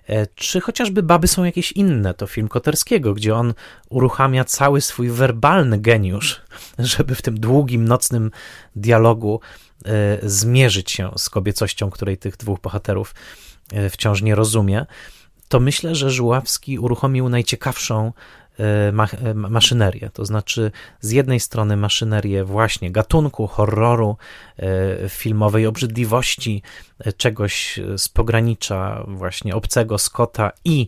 [0.08, 3.54] E, czy chociażby Baby są jakieś inne, to film Koterskiego, gdzie on
[3.88, 6.42] uruchamia cały swój werbalny geniusz,
[6.78, 8.30] żeby w tym długim, nocnym
[8.76, 9.40] dialogu
[10.22, 13.14] zmierzyć się z kobiecością, której tych dwóch bohaterów
[13.90, 14.86] wciąż nie rozumie,
[15.48, 18.12] to myślę, że Żuławski uruchomił najciekawszą
[18.58, 20.10] e, e, maszynerię.
[20.12, 24.16] To znaczy, z jednej strony maszynerię właśnie gatunku, horroru,
[25.08, 26.62] filmowej obrzydliwości,
[27.16, 30.86] czegoś z pogranicza właśnie obcego Scotta i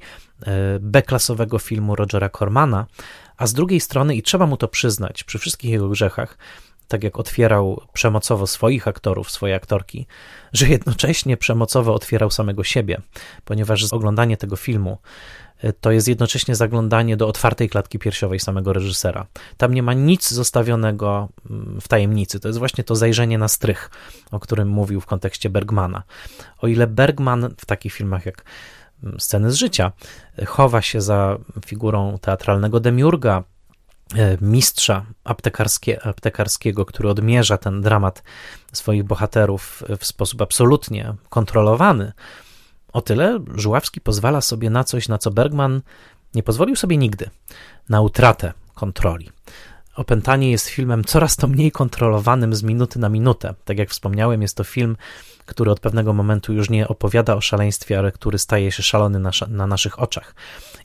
[0.80, 2.86] B-klasowego filmu Rogera Cormana,
[3.36, 6.38] a z drugiej strony, i trzeba mu to przyznać, przy wszystkich jego grzechach,
[6.88, 10.06] tak jak otwierał przemocowo swoich aktorów, swoje aktorki,
[10.52, 13.00] że jednocześnie przemocowo otwierał samego siebie,
[13.44, 14.98] ponieważ oglądanie tego filmu
[15.58, 19.26] e, to jest jednocześnie zaglądanie do otwartej klatki piersiowej samego reżysera.
[19.56, 22.40] Tam nie ma nic zostawionego mm, w tajemnicy.
[22.40, 23.90] To jest właśnie to zajrzenie na strych,
[24.30, 26.02] o którym mówił w kontekście Bergmana.
[26.58, 28.44] O ile Bergman w takich filmach jak
[29.04, 29.92] mm, Sceny z życia
[30.46, 33.57] chowa się za figurą teatralnego demiurga, E,
[34.40, 38.22] mistrza aptekarskie, aptekarskiego, który odmierza ten dramat
[38.72, 42.12] swoich bohaterów w sposób absolutnie kontrolowany.
[42.92, 45.82] O tyle Żuławski pozwala sobie na coś, na co Bergman
[46.34, 47.30] nie pozwolił sobie nigdy
[47.88, 49.30] na utratę kontroli.
[49.98, 53.54] Opętanie jest filmem coraz to mniej kontrolowanym z minuty na minutę.
[53.64, 54.96] Tak jak wspomniałem, jest to film,
[55.46, 59.30] który od pewnego momentu już nie opowiada o szaleństwie, ale który staje się szalony na,
[59.48, 60.34] na naszych oczach.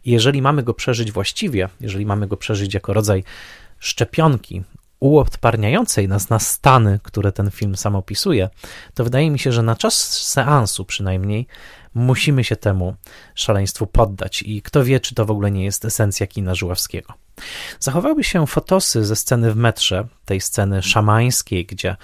[0.06, 3.24] I jeżeli mamy go przeżyć właściwie, jeżeli mamy go przeżyć jako rodzaj
[3.80, 4.64] szczepionki
[5.00, 8.50] uodparniającej nas na stany, które ten film sam opisuje,
[8.94, 11.48] to wydaje mi się, że na czas seansu przynajmniej
[11.94, 12.96] musimy się temu
[13.36, 17.23] szaleństwu poddać i kto wie, czy to w ogóle nie jest esencja kina Żuławskiego.
[17.80, 21.96] Zachowały się fotosy ze sceny w metrze, tej sceny szamańskiej, gdzie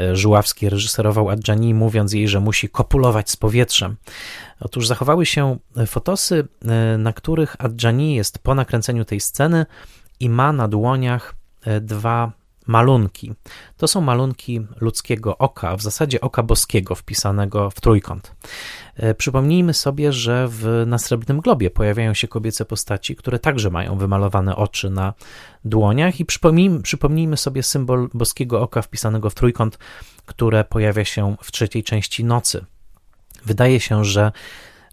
[0.00, 3.96] e, Żuławski reżyserował Adjani, mówiąc jej, że musi kopulować z powietrzem.
[4.60, 9.66] Otóż zachowały się fotosy, e, na których Adjani jest po nakręceniu tej sceny
[10.20, 11.34] i ma na dłoniach
[11.80, 12.37] dwa
[12.68, 13.32] malunki.
[13.76, 18.34] To są malunki ludzkiego oka, w zasadzie oka boskiego wpisanego w trójkąt.
[18.96, 23.98] E, przypomnijmy sobie, że w, na Srebrnym Globie pojawiają się kobiece postaci, które także mają
[23.98, 25.14] wymalowane oczy na
[25.64, 29.78] dłoniach i przypomnijmy, przypomnijmy sobie symbol boskiego oka wpisanego w trójkąt,
[30.26, 32.64] które pojawia się w trzeciej części Nocy.
[33.44, 34.32] Wydaje się, że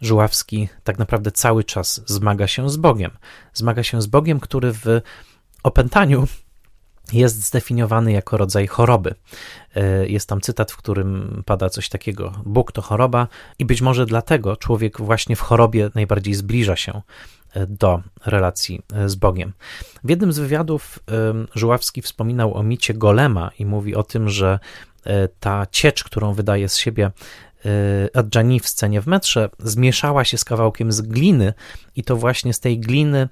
[0.01, 3.11] Żuławski tak naprawdę cały czas zmaga się z Bogiem.
[3.53, 5.01] Zmaga się z Bogiem, który w
[5.63, 6.27] opętaniu
[7.13, 9.15] jest zdefiniowany jako rodzaj choroby.
[9.75, 13.27] E, jest tam cytat, w którym pada coś takiego: Bóg to choroba,
[13.59, 17.01] i być może dlatego człowiek właśnie w chorobie najbardziej zbliża się
[17.53, 19.53] e, do relacji e, z Bogiem.
[20.03, 20.99] W jednym z wywiadów
[21.55, 24.59] Żuławski wspominał o micie Golema i mówi o tym, że
[25.39, 27.11] ta ciecz, którą wydaje z siebie
[28.13, 31.53] Adjani w scenie w metrze, zmieszała się z kawałkiem z gliny,
[31.95, 33.29] i to właśnie z tej gliny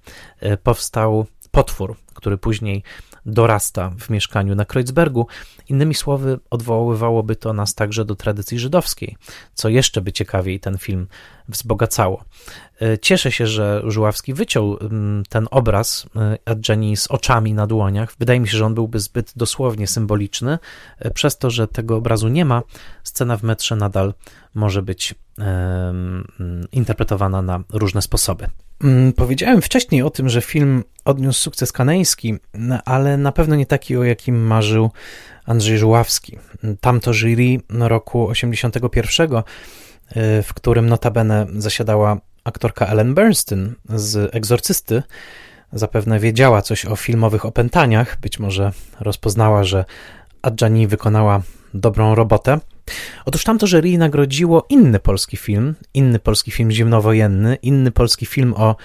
[0.64, 2.84] powstał potwór, który później
[3.26, 5.28] dorasta w mieszkaniu na Kreuzbergu.
[5.70, 9.18] Innymi słowy, odwoływałoby to nas także do tradycji żydowskiej,
[9.54, 11.08] co jeszcze by ciekawiej ten film
[11.50, 12.24] wzbogacało.
[12.82, 18.14] E, cieszę się, że Żuławski wyciął mm, ten obraz e, Adjani z oczami na dłoniach.
[18.20, 20.60] Wydaje mi się, że on byłby zbyt dosłownie symboliczny.
[21.00, 22.62] E, przez to, że tego obrazu nie ma,
[23.04, 24.14] scena w metrze nadal
[24.54, 25.16] może być
[26.72, 28.48] interpretowana na różne sposoby.
[28.84, 33.66] Mm, powiedziałem wcześniej o tym, że film odniósł sukces kaneński, no, ale na pewno nie
[33.66, 34.92] taki, o jakim marzył
[35.46, 36.38] Andrzej Żuławski.
[36.82, 39.44] Tamto jury roku 81,
[40.44, 45.04] w którym notabene zasiadała aktorka Ellen Bernstein z Egzorcysty,
[45.74, 49.86] zapewne wiedziała coś o filmowych opętaniach, być może rozpoznała, że
[50.42, 51.42] Adjani wykonała
[51.74, 52.60] dobrą robotę.
[53.26, 58.76] Otóż tamto jury nagrodziło inny polski film, inny polski film zimnowojenny, inny polski film o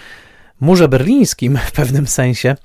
[0.61, 2.57] murze berlińskim w pewnym sensie,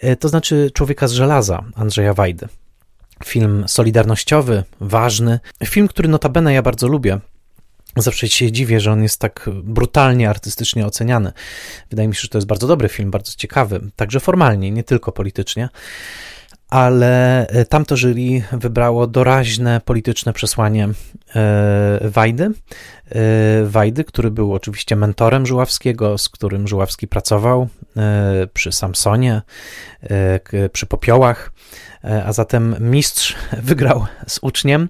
[0.00, 2.48] e, to znaczy Człowieka z żelaza Andrzeja Wajdy.
[3.24, 7.20] Film solidarnościowy, ważny, film, który notabene ja bardzo lubię.
[7.96, 11.32] Zawsze się dziwię, że on jest tak brutalnie artystycznie oceniany.
[11.90, 15.12] Wydaje mi się, że to jest bardzo dobry film, bardzo ciekawy, także formalnie, nie tylko
[15.12, 15.68] politycznie
[16.68, 20.88] ale e, tamto jury wybrało doraźne polityczne przesłanie
[21.36, 22.44] e, Wajdy.
[22.44, 27.68] E, Wajdy, który był oczywiście mentorem Żuławskiego, z którym Żuławski pracował
[28.52, 29.42] przy Samsonie,
[30.72, 31.52] przy Popiołach,
[32.24, 34.88] a zatem mistrz wygrał z uczniem.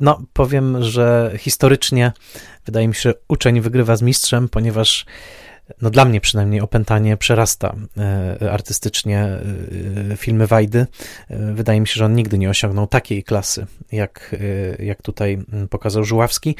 [0.00, 2.12] No, powiem, że historycznie
[2.66, 5.06] wydaje mi się, uczeń wygrywa z mistrzem, ponieważ
[5.82, 7.76] no dla mnie przynajmniej opętanie przerasta
[8.40, 9.28] e, artystycznie
[10.12, 10.86] e, filmy Wajdy.
[11.30, 14.36] E, wydaje mi się, że on nigdy nie osiągnął takiej klasy, jak,
[14.78, 15.38] jak tutaj
[15.70, 16.56] pokazał Żuławski.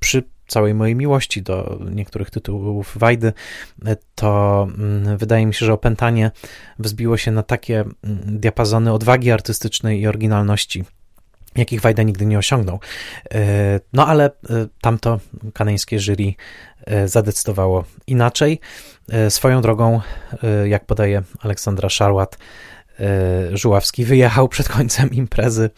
[0.00, 3.32] Przy całej mojej miłości do niektórych tytułów Wajdy,
[4.14, 4.68] to
[5.16, 6.30] wydaje mi się, że opętanie
[6.78, 7.84] wzbiło się na takie
[8.26, 10.84] diapazony odwagi artystycznej i oryginalności,
[11.56, 12.80] jakich Wajda nigdy nie osiągnął.
[13.92, 14.30] No ale
[14.80, 15.20] tamto
[15.52, 16.34] kaneńskie jury
[16.86, 18.60] E, zadecydowało inaczej.
[19.08, 20.00] E, swoją drogą,
[20.42, 22.38] e, jak podaje Aleksandra Szarłat,
[23.52, 25.70] Żuławski wyjechał przed końcem imprezy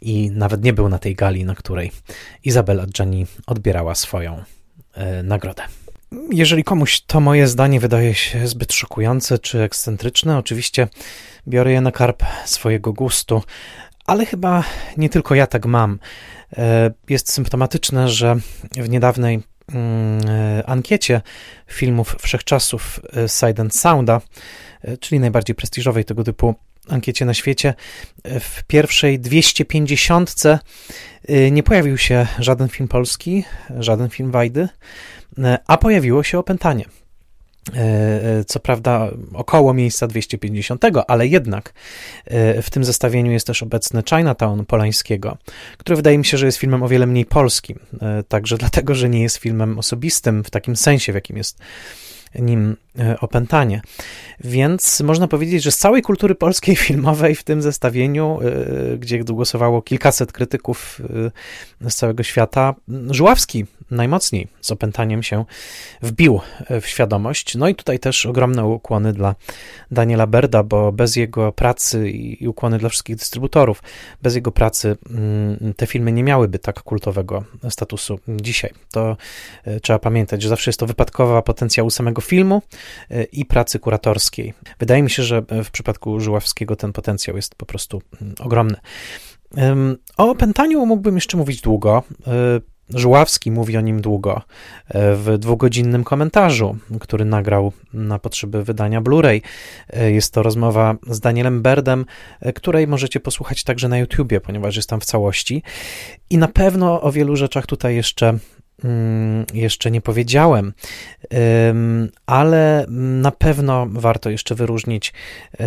[0.00, 1.92] i nawet nie był na tej gali, na której
[2.44, 4.42] Izabela Gianni odbierała swoją
[5.24, 5.62] nagrodę.
[6.30, 10.88] Jeżeli komuś to moje zdanie wydaje się zbyt szokujące czy ekscentryczne, oczywiście
[11.48, 13.42] biorę je na karp swojego gustu,
[14.06, 14.64] ale chyba
[14.96, 15.98] nie tylko ja tak mam.
[17.08, 18.36] Jest symptomatyczne, że
[18.76, 19.42] w niedawnej
[19.72, 21.20] Mm, e, ankiecie
[21.66, 24.20] filmów wszechczasów e, Sight and Sounda,
[24.82, 26.54] e, czyli najbardziej prestiżowej tego typu
[26.88, 27.74] ankiecie na świecie,
[28.24, 30.34] w pierwszej 250
[31.50, 33.44] nie pojawił się żaden film polski,
[33.78, 34.68] żaden film Wajdy,
[35.66, 36.84] a pojawiło się Opętanie.
[37.72, 41.72] E, e, co prawda około miejsca 250, ale jednak
[42.24, 45.36] e, w tym zestawieniu jest też obecny Chinatown Polańskiego,
[45.78, 47.78] który wydaje mi się, że jest filmem o wiele mniej polskim.
[48.28, 51.58] Także dlatego, że nie jest filmem osobistym w takim sensie, w jakim jest
[52.34, 53.82] nim e, opętanie.
[54.40, 59.82] Więc można powiedzieć, że z całej kultury polskiej filmowej w tym zestawieniu, e, gdzie głosowało
[59.82, 61.00] kilkaset krytyków
[61.80, 62.74] e, z całego świata,
[63.10, 65.44] Żuławski najmocniej z opętaniem się
[66.02, 66.40] wbił
[66.80, 67.54] w świadomość.
[67.54, 69.34] No i tutaj też ogromne ukłony dla
[69.90, 73.82] Daniela Berda, bo bez jego pracy i ukłony dla wszystkich dystrybutorów,
[74.22, 78.70] bez jego pracy mm, te filmy nie miałyby tak kultowego statusu dzisiaj.
[78.90, 79.16] To
[79.82, 82.62] trzeba pamiętać, że zawsze jest to wypadkowa potencjału samego filmu
[83.10, 84.54] e, i pracy kuratorskiej.
[84.78, 88.76] Wydaje mi się, że w przypadku Żuławskiego ten potencjał jest po prostu mm, ogromny.
[90.16, 92.02] O opętaniu mógłbym jeszcze mówić długo.
[92.26, 92.60] E,
[92.90, 94.42] Żuławski mówi o nim długo
[94.94, 99.40] w dwugodzinnym komentarzu, który nagrał na potrzeby wydania Blu-ray.
[100.06, 102.04] Jest to rozmowa z Danielem Berdem,
[102.54, 105.62] której możecie posłuchać także na YouTubie, ponieważ jest tam w całości.
[106.30, 108.38] I na pewno o wielu rzeczach tutaj jeszcze
[109.54, 110.72] jeszcze nie powiedziałem,
[112.26, 115.12] ale na pewno warto jeszcze wyróżnić
[115.54, 115.64] y,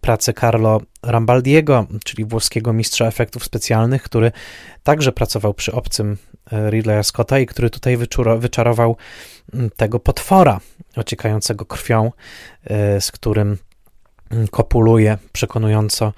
[0.00, 4.32] pracę Carlo Rambaldiego, czyli włoskiego mistrza efektów specjalnych, który
[4.82, 6.16] także pracował przy obcym
[6.52, 7.96] e, Ridleya Scotta i który tutaj
[8.38, 8.96] wyczarował
[9.54, 10.60] mm, tego potwora
[10.96, 12.12] ociekającego krwią,
[12.64, 13.56] e, z którym
[14.30, 16.12] mm, kopuluje przekonująco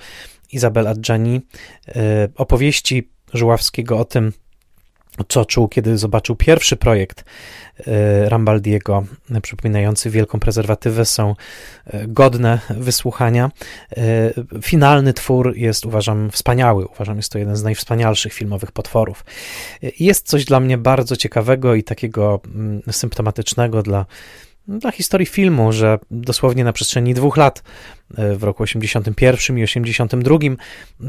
[0.53, 1.41] Izabel Adjani.
[1.89, 4.33] E, opowieści Żuławskiego o tym,
[5.29, 7.25] co czuł, kiedy zobaczył pierwszy projekt
[7.87, 9.05] e, Rambaldiego,
[9.43, 11.35] przypominający wielką prezerwatywę, są
[11.87, 13.51] e, godne wysłuchania.
[13.97, 14.03] E,
[14.63, 16.87] finalny twór jest, uważam, wspaniały.
[16.87, 19.25] Uważam, jest to jeden z najwspanialszych filmowych potworów.
[20.01, 24.07] Jest coś dla mnie bardzo ciekawego i takiego mm, symptomatycznego dla
[24.69, 27.63] dla historii filmu, że dosłownie na przestrzeni dwóch lat,
[28.11, 30.39] w roku 81 i 82,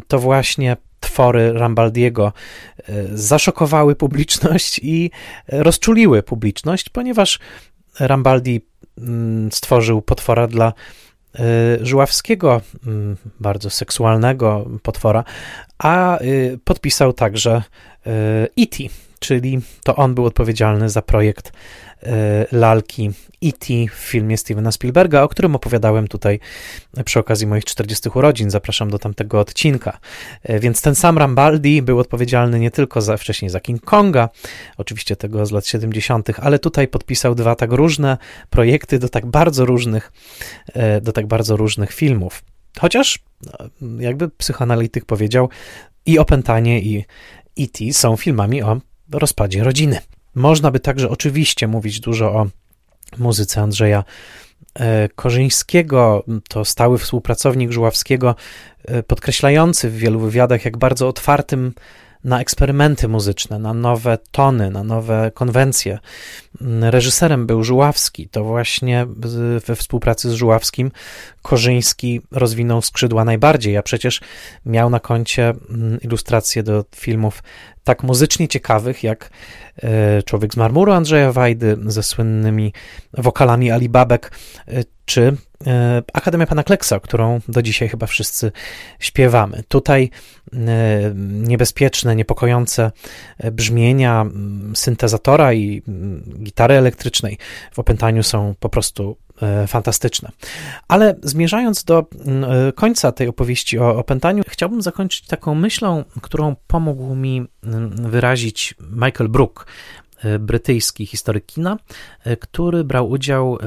[0.07, 2.33] to właśnie twory Rambaldiego
[2.77, 2.83] e,
[3.17, 5.11] zaszokowały publiczność i
[5.47, 7.39] rozczuliły publiczność, ponieważ
[7.99, 8.61] Rambaldi
[8.97, 10.73] mm, stworzył potwora dla
[11.35, 11.41] e,
[11.81, 15.23] Żuławskiego, mm, bardzo seksualnego potwora,
[15.77, 16.19] a
[16.63, 17.63] podpisał także
[18.57, 21.51] E.T., czyli to on był odpowiedzialny za projekt
[22.03, 23.11] e, lalki
[23.43, 23.73] E.T.
[23.91, 26.39] w filmie Stevena Spielberga, o którym opowiadałem tutaj
[27.05, 28.49] przy okazji moich 40 urodzin.
[28.49, 29.99] Zapraszam do tamtego odcinka.
[30.43, 34.29] E, więc ten sam Rambaldi był odpowiedzialny nie tylko za, wcześniej za King Konga,
[34.77, 38.17] oczywiście tego z lat 70., ale tutaj podpisał dwa tak różne
[38.49, 40.11] projekty do tak bardzo różnych,
[41.01, 42.43] do tak bardzo różnych filmów.
[42.79, 43.19] Chociaż,
[43.99, 45.49] jakby psychoanalityk powiedział,
[46.05, 47.05] i opętanie, i,
[47.59, 47.93] E.T.
[47.93, 48.81] są filmami o
[49.11, 49.99] rozpadzie rodziny.
[50.35, 52.47] Można by także oczywiście mówić dużo o
[53.17, 54.03] muzyce Andrzeja
[54.79, 58.35] e, Korzyńskiego, to stały współpracownik Żuławskiego,
[58.85, 61.73] e, podkreślający w wielu wywiadach, jak bardzo otwartym
[62.27, 65.99] na eksperymenty muzyczne, na nowe tony, na nowe konwencje.
[66.81, 68.29] Reżyserem był Żuławski.
[68.29, 69.07] To właśnie
[69.67, 70.91] we współpracy z Żuławskim
[71.41, 74.21] Korzyński rozwinął skrzydła najbardziej, a przecież
[74.65, 77.43] miał na koncie mm, ilustracje do filmów
[77.83, 79.29] tak muzycznie ciekawych jak
[80.25, 82.73] Człowiek z marmuru Andrzeja Wajdy ze słynnymi
[83.13, 84.31] wokalami Alibabek,
[84.67, 88.51] e, czy e, Akademia Pana Kleksa, którą do dzisiaj chyba wszyscy
[88.99, 89.63] śpiewamy.
[89.67, 90.09] Tutaj
[91.15, 92.91] niebezpieczne, niepokojące
[93.51, 94.25] brzmienia
[94.73, 95.81] syntezatora i
[96.43, 97.37] gitary elektrycznej
[97.71, 99.26] w opętaniu są po prostu E,
[99.67, 100.31] fantastyczne.
[100.87, 107.15] Ale zmierzając do e, końca tej opowieści o opętaniu, chciałbym zakończyć taką myślą, którą pomógł
[107.15, 107.45] mi
[107.91, 109.67] wyrazić Michael Brook,
[110.23, 111.77] e, brytyjski historyk kina,
[112.39, 113.57] który brał udział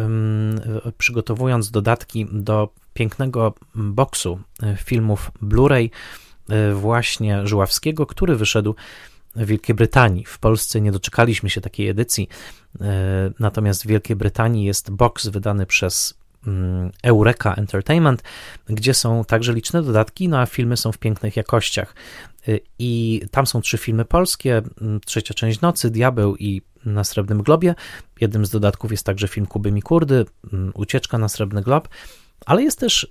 [0.98, 4.40] przygotowując dodatki do pięknego boksu
[4.76, 5.90] filmów Blu-ray
[6.74, 8.74] właśnie Żuławskiego, który wyszedł
[9.36, 10.24] w Wielkiej Brytanii.
[10.24, 12.59] W Polsce nie doczekaliśmy się takiej edycji, e,
[13.40, 16.14] natomiast w Wielkiej Brytanii jest box wydany przez
[16.46, 18.22] mm, Eureka Entertainment,
[18.68, 21.94] gdzie są także liczne dodatki, no a filmy są w pięknych jakościach.
[22.48, 27.42] E, I tam są trzy filmy polskie, mm, trzecia część Nocy, Diabeł i na Srebrnym
[27.42, 27.74] Globie.
[28.20, 31.88] Jednym z dodatków jest także film Kuby Mikurdy, mm, Ucieczka na Srebrny Glob.
[32.46, 33.08] Ale jest też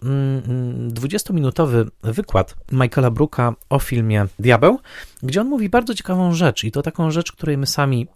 [0.87, 4.79] 20-minutowy mm, mm, wykład Michaela Brooka o filmie Diabeł,
[5.23, 8.07] gdzie on mówi bardzo ciekawą rzecz i to taką rzecz, której my sami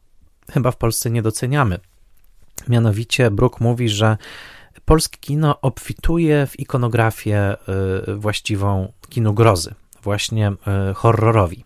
[0.51, 1.79] chyba w Polsce nie doceniamy.
[2.67, 4.17] Mianowicie Brook mówi, że
[4.85, 7.55] polskie kino obfituje w ikonografię
[8.07, 11.63] y, właściwą kinu grozy, właśnie y, horrorowi.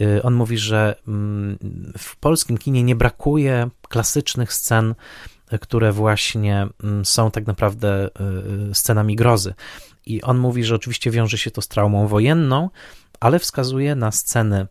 [0.00, 1.58] Y, on mówi, że mm,
[1.98, 4.94] w polskim kinie nie brakuje klasycznych scen
[5.60, 8.10] które właśnie mm, są tak naprawdę
[8.72, 9.54] scenami grozy.
[10.06, 12.70] I on mówi, że oczywiście wiąże się to z traumą wojenną,
[13.20, 14.66] ale wskazuje na sceny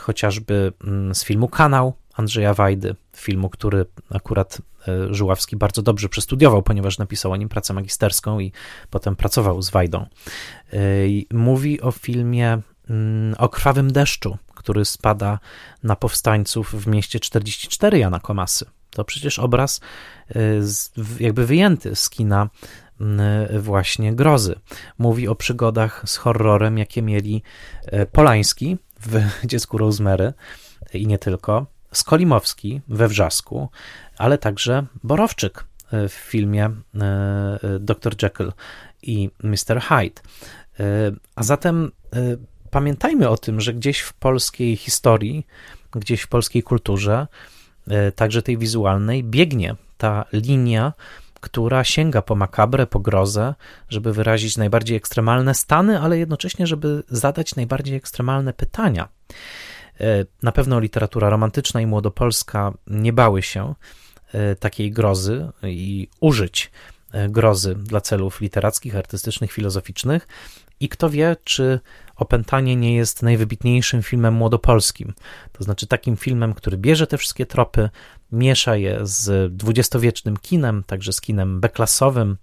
[0.00, 4.58] chociażby mm, z filmu Kanał Andrzeja Wajdy, filmu, który akurat
[4.88, 8.52] e, Żuławski bardzo dobrze przestudiował, ponieważ napisał o nim pracę magisterską i
[8.90, 10.06] potem pracował z Wajdą.
[10.72, 10.76] E,
[11.32, 12.58] mówi o filmie
[12.90, 15.38] mm, o krwawym deszczu, który spada
[15.82, 18.66] na powstańców w mieście 44 Jana Komasy.
[18.90, 19.80] To przecież obraz
[20.36, 20.60] y,
[21.20, 22.48] jakby wyjęty z kina
[23.54, 24.54] y, właśnie grozy.
[24.98, 27.42] Mówi o przygodach z horrorem, jakie mieli
[28.12, 30.32] Polański w Dziecku Rosemary
[30.94, 33.68] i nie tylko, Skolimowski we Wrzasku,
[34.18, 36.70] ale także Borowczyk w filmie
[37.80, 38.14] Dr.
[38.22, 38.52] Jekyll
[39.02, 39.80] i Mr.
[39.80, 40.22] Hyde.
[41.36, 41.92] A zatem
[42.70, 45.46] pamiętajmy o tym, że gdzieś w polskiej historii
[45.94, 47.26] gdzieś w polskiej kulturze,
[48.16, 50.92] także tej wizualnej, biegnie ta linia,
[51.40, 53.54] która sięga po makabrę, po grozę,
[53.88, 59.08] żeby wyrazić najbardziej ekstremalne stany, ale jednocześnie, żeby zadać najbardziej ekstremalne pytania.
[60.42, 63.74] Na pewno literatura romantyczna i młodopolska nie bały się
[64.60, 66.70] takiej grozy i użyć
[67.28, 70.28] grozy dla celów literackich, artystycznych, filozoficznych.
[70.80, 71.80] I kto wie, czy
[72.16, 75.14] Opętanie nie jest najwybitniejszym filmem młodopolskim.
[75.52, 77.90] To znaczy takim filmem, który bierze te wszystkie tropy,
[78.32, 82.36] miesza je z dwudziestowiecznym kinem, także z kinem beklasowym,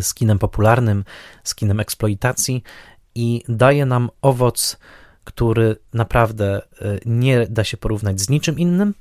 [0.00, 1.04] z kinem popularnym,
[1.44, 2.62] z kinem eksploitacji
[3.14, 4.78] i daje nam owoc,
[5.30, 8.94] który naprawdę e, nie da się porównać z niczym innym.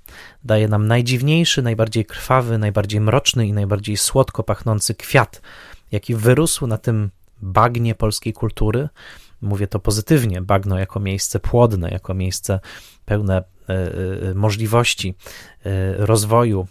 [0.43, 5.41] Daje nam najdziwniejszy, najbardziej krwawy, najbardziej mroczny i najbardziej słodko pachnący kwiat,
[5.91, 7.09] jaki wyrósł na tym
[7.41, 8.89] bagnie polskiej kultury.
[9.41, 12.59] Mówię to pozytywnie, bagno jako miejsce płodne, jako miejsce
[13.05, 13.43] pełne e,
[14.29, 15.15] e, możliwości
[15.97, 16.67] rozwoju,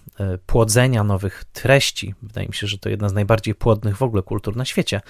[0.46, 2.14] płodzenia nowych treści.
[2.22, 5.00] Wydaje mi się, że to jedna z najbardziej płodnych w ogóle kultur na świecie.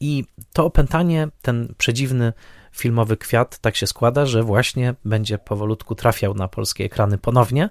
[0.00, 2.32] I to opętanie, ten przedziwny
[2.78, 7.70] filmowy kwiat tak się składa, że właśnie będzie powolutku trafiał na polskie ekrany ponownie.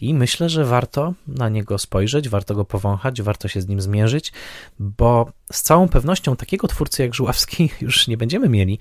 [0.00, 4.32] I myślę, że warto na niego spojrzeć, warto go powąchać, warto się z nim zmierzyć,
[4.78, 8.78] bo z całą pewnością takiego twórcy jak Żuławski już nie będziemy mieli,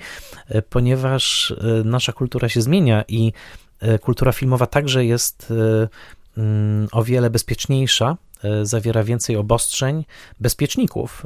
[0.48, 3.34] e, ponieważ e, nasza kultura się zmienia i
[3.80, 5.54] e, kultura filmowa także jest
[6.38, 8.18] mm, o wiele bezpieczniejsza
[8.64, 10.05] zawiera więcej obostrzeń,
[10.39, 11.26] bezpieczników,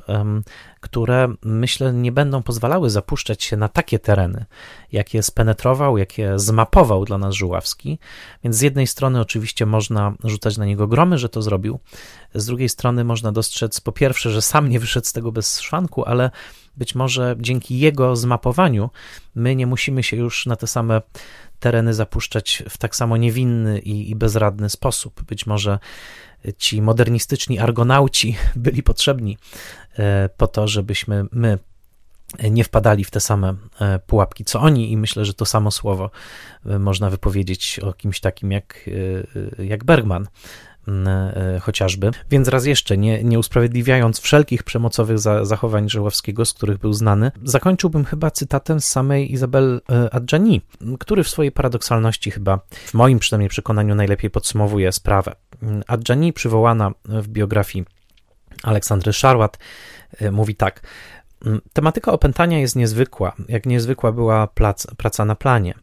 [0.80, 4.46] które myślę nie będą pozwalały zapuszczać się na takie tereny,
[4.92, 8.00] jakie spenetrował, jakie zmapował dla nas Żuławski.
[8.44, 11.80] Więc z jednej strony oczywiście można rzucać na niego gromy, że to zrobił,
[12.34, 16.06] z drugiej strony można dostrzec po pierwsze, że sam nie wyszedł z tego bez szwanku,
[16.06, 16.32] ale
[16.78, 18.90] być może dzięki jego zmapowaniu
[19.36, 21.02] my nie musimy się już na te same
[21.60, 25.24] tereny zapuszczać w tak samo niewinny i, i bezradny sposób.
[25.24, 25.80] Być może
[26.58, 29.38] ci modernistyczni argonauci byli potrzebni
[30.00, 31.58] e, po to, żebyśmy my
[32.52, 36.10] nie wpadali w te same e, pułapki co oni, i myślę, że to samo słowo
[36.66, 38.90] e, można wypowiedzieć o kimś takim jak,
[39.60, 40.28] jak Bergman.
[41.62, 42.12] Chociażby.
[42.32, 47.32] Więc raz jeszcze, nie, nie usprawiedliwiając wszelkich przemocowych za, zachowań Żołowskiego, z których był znany,
[47.44, 49.82] zakończyłbym chyba cytatem z samej Izabel
[50.12, 50.62] Adjani,
[51.00, 55.36] który w swojej paradoksalności chyba, w moim przynajmniej przekonaniu, najlepiej podsumowuje sprawę.
[55.88, 57.86] Adjani, przywołana w biografii
[58.64, 59.58] Aleksandry Szarłat,
[60.18, 60.82] e, mówi tak.
[61.46, 65.74] Mm, tematyka opętania jest niezwykła, jak niezwykła była plac, praca na planie.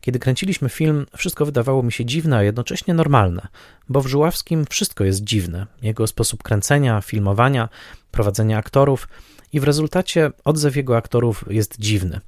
[0.00, 3.46] Kiedy kręciliśmy film, wszystko wydawało mi się dziwne, a jednocześnie normalne,
[3.88, 5.66] bo w Żuławskim wszystko jest dziwne.
[5.82, 7.68] Jego sposób kręcenia, filmowania,
[8.10, 9.08] prowadzenia aktorów–
[9.52, 12.20] i w rezultacie odzew jego aktorów jest dziwny.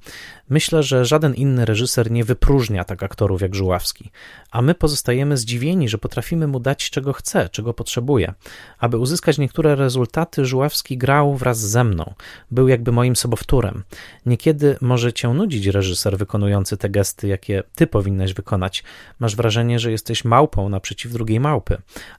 [0.51, 4.11] Myślę, że żaden inny reżyser nie wypróżnia tak aktorów jak Żuławski,
[4.51, 8.33] a my pozostajemy zdziwieni, że potrafimy mu dać czego chce, czego potrzebuje.
[8.79, 12.13] Aby uzyskać niektóre rezultaty, Żuławski grał wraz ze mną,
[12.51, 13.83] był jakby moim sobowtórem.
[14.25, 18.83] Niekiedy może cię nudzić reżyser wykonujący te gesty, jakie ty powinnaś wykonać.
[19.19, 21.77] Masz wrażenie, że jesteś małpą naprzeciw drugiej małpy.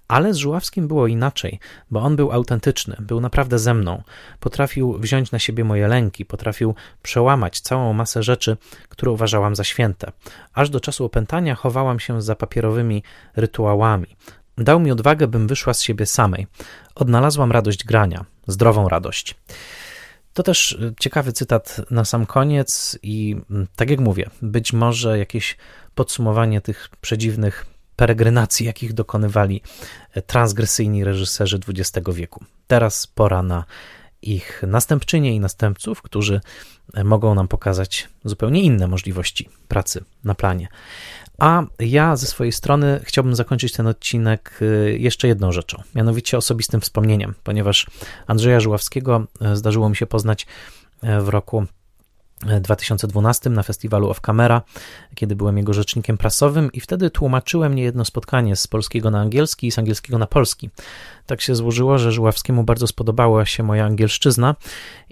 [0.09, 1.59] Ale z Żuławskim było inaczej,
[1.91, 4.03] bo on był autentyczny, był naprawdę ze mną.
[4.41, 8.57] Potrafił wziąć na siebie moje lęki, potrafił przełamać całą masę rzeczy,
[8.89, 10.13] które uważałam za święte.
[10.55, 13.03] Aż do czasu opętania chowałam się za papierowymi
[13.37, 14.17] rytuałami.
[14.59, 16.47] Dał mi odwagę, bym wyszła z siebie samej.
[16.95, 19.35] Odnalazłam radość grania, zdrową radość.
[20.33, 25.19] To też y, ciekawy cytat na sam koniec, i mm, tak jak mówię, być może
[25.19, 25.57] jakieś
[25.95, 27.67] podsumowanie tych przedziwnych
[27.97, 29.63] peregrynacji, jakich dokonywali
[30.15, 32.45] e, transgresyjni reżyserzy XX wieku.
[32.67, 33.65] Teraz pora na
[34.23, 36.41] ich następczynie i następców, którzy
[36.95, 40.69] e, mogą nam pokazać zupełnie inne możliwości pracy na planie.
[41.39, 46.81] A ja ze swojej strony chciałbym zakończyć ten odcinek e, jeszcze jedną rzeczą, mianowicie osobistym
[46.81, 47.87] wspomnieniem, ponieważ
[48.27, 50.47] Andrzeja Żuławskiego e, zdarzyło mi się poznać
[51.21, 51.67] w roku
[52.61, 54.63] 2012 na festiwalu Off Camera,
[55.15, 59.73] kiedy byłem jego rzecznikiem prasowym i wtedy tłumaczyłem niejedno spotkanie z polskiego na angielski i
[59.73, 60.71] z angielskiego na polski.
[61.27, 64.55] Tak się złożyło, że Żuławskiemu bardzo spodobała się moja angielszczyzna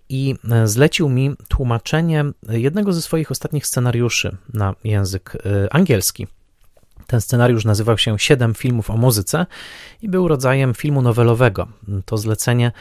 [0.08, 6.26] i e, zlecił mi tłumaczenie jednego ze swoich ostatnich scenariuszy na język e, angielski.
[7.06, 9.46] Ten scenariusz nazywał się Siedem filmów o muzyce
[10.02, 11.68] i był rodzajem filmu nowelowego.
[12.04, 12.72] To zlecenie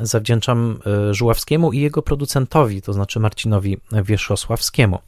[0.00, 0.78] zawdzięczam
[1.10, 4.98] Żuławskiemu i jego producentowi, to znaczy Marcinowi Wierzchosławskiemu.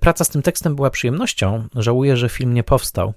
[0.00, 1.68] Praca z tym tekstem była przyjemnością.
[1.74, 3.14] Żałuję, że film nie powstał,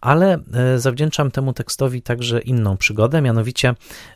[0.00, 3.74] ale e, zawdzięczam temu tekstowi także inną przygodę, mianowicie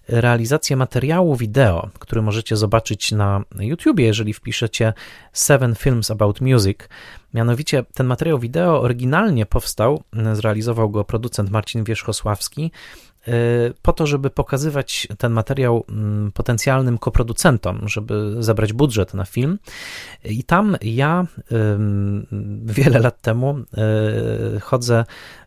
[0.08, 4.92] realizację materiału wideo, który możecie zobaczyć na YouTubie, jeżeli wpiszecie
[5.32, 6.78] Seven Films About Music.
[7.34, 10.02] Mianowicie ten materiał wideo oryginalnie powstał,
[10.32, 12.72] zrealizował go producent Marcin Wierzchosławski
[13.82, 19.58] po to, żeby pokazywać ten materiał mm, potencjalnym koproducentom, żeby zabrać budżet na film.
[20.24, 21.26] I tam ja
[22.64, 23.58] wiele lat temu
[24.56, 25.04] y, chodzę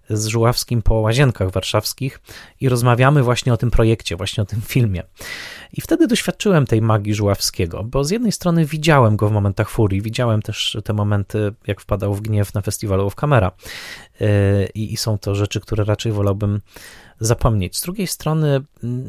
[0.10, 2.20] z Żuławskim po łazienkach warszawskich
[2.62, 5.04] i rozmawiamy właśnie o tym projekcie, właśnie o tym filmie.
[5.74, 10.02] I wtedy doświadczyłem tej magii Żuławskiego, bo z jednej strony widziałem go w momentach furii,
[10.02, 13.52] widziałem też te momenty, jak wpadał w gniew na festiwalu w kamera.
[14.22, 14.26] Y,
[14.74, 16.62] I, I są to rzeczy, które raczej wolałbym
[17.26, 17.78] zapomnieć.
[17.78, 18.62] Z drugiej strony,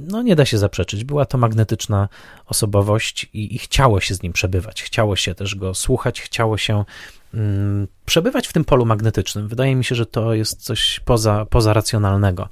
[0.09, 2.09] no nie da się zaprzeczyć, była to magnetyczna
[2.47, 6.85] osobowość i, i chciało się z nim przebywać, chciało się też go słuchać, chciało się
[7.35, 9.49] mm, przebywać w tym polu magnetycznym.
[9.49, 12.49] Wydaje mi się, że to jest coś poza, poza racjonalnego.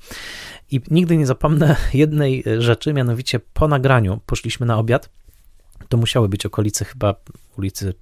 [0.71, 5.09] I nigdy nie zapomnę jednej rzeczy, mianowicie po nagraniu poszliśmy na obiad.
[5.89, 7.15] To musiały być okolice chyba
[7.59, 7.95] ulicy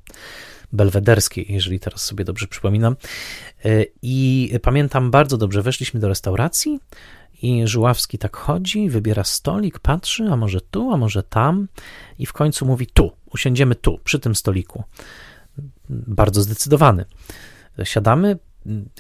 [0.73, 2.97] Belwederskiej, jeżeli teraz sobie dobrze przypominam.
[4.03, 6.81] I pamiętam bardzo dobrze, weszliśmy do restauracji,
[7.43, 11.69] i Żuławski tak chodzi, wybiera stolik, patrzy, a może tu, a może tam,
[12.19, 14.85] i w końcu mówi tu, usiądziemy tu, przy tym stoliku.
[15.89, 17.05] Bardzo zdecydowany.
[17.85, 18.39] Siadamy,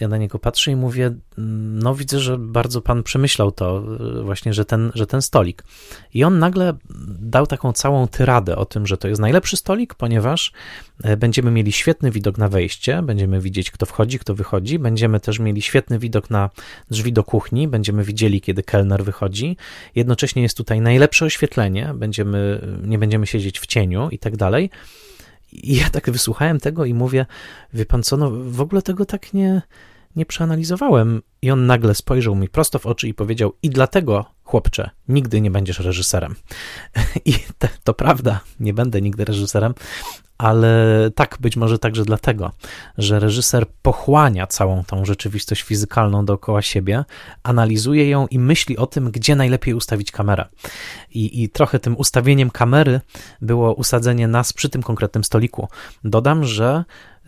[0.00, 3.82] ja na niego patrzę i mówię, no widzę, że bardzo pan przemyślał to,
[4.24, 5.64] właśnie, że ten, że ten stolik.
[6.14, 6.74] I on nagle
[7.20, 10.52] dał taką całą tyradę o tym, że to jest najlepszy stolik, ponieważ
[11.04, 15.38] e, będziemy mieli świetny widok na wejście, będziemy widzieć, kto wchodzi, kto wychodzi, będziemy też
[15.38, 16.50] mieli świetny widok na
[16.90, 19.56] drzwi do kuchni, będziemy widzieli, kiedy kelner wychodzi.
[19.94, 24.70] Jednocześnie jest tutaj najlepsze oświetlenie, będziemy, nie będziemy siedzieć w cieniu i tak dalej.
[25.52, 27.26] I ja tak wysłuchałem tego i mówię,
[27.72, 29.62] wie pan co, no w ogóle tego tak nie,
[30.16, 31.22] nie przeanalizowałem.
[31.42, 35.50] I on nagle spojrzał mi prosto w oczy i powiedział: I dlatego, chłopcze, nigdy nie
[35.50, 36.34] będziesz reżyserem.
[37.24, 39.74] I to, to prawda, nie będę nigdy reżyserem,
[40.40, 42.52] ale tak, być może także dlatego,
[42.98, 47.04] że reżyser pochłania całą tą rzeczywistość fizykalną dookoła siebie,
[47.42, 50.44] analizuje ją i myśli o tym, gdzie najlepiej ustawić kamerę.
[51.10, 53.00] I, i trochę tym ustawieniem kamery
[53.40, 55.68] było usadzenie nas przy tym konkretnym stoliku.
[56.04, 56.84] Dodam, że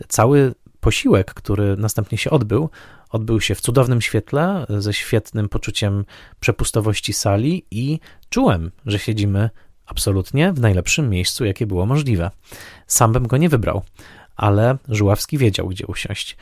[0.07, 2.69] cały posiłek, który następnie się odbył,
[3.09, 6.05] odbył się w cudownym świetle, ze świetnym poczuciem
[6.39, 7.99] przepustowości sali i
[8.29, 9.49] czułem, że siedzimy
[9.85, 12.31] absolutnie w najlepszym miejscu, jakie było możliwe.
[12.87, 13.83] Sam bym go nie wybrał,
[14.35, 16.37] ale Żuławski wiedział, gdzie usiąść.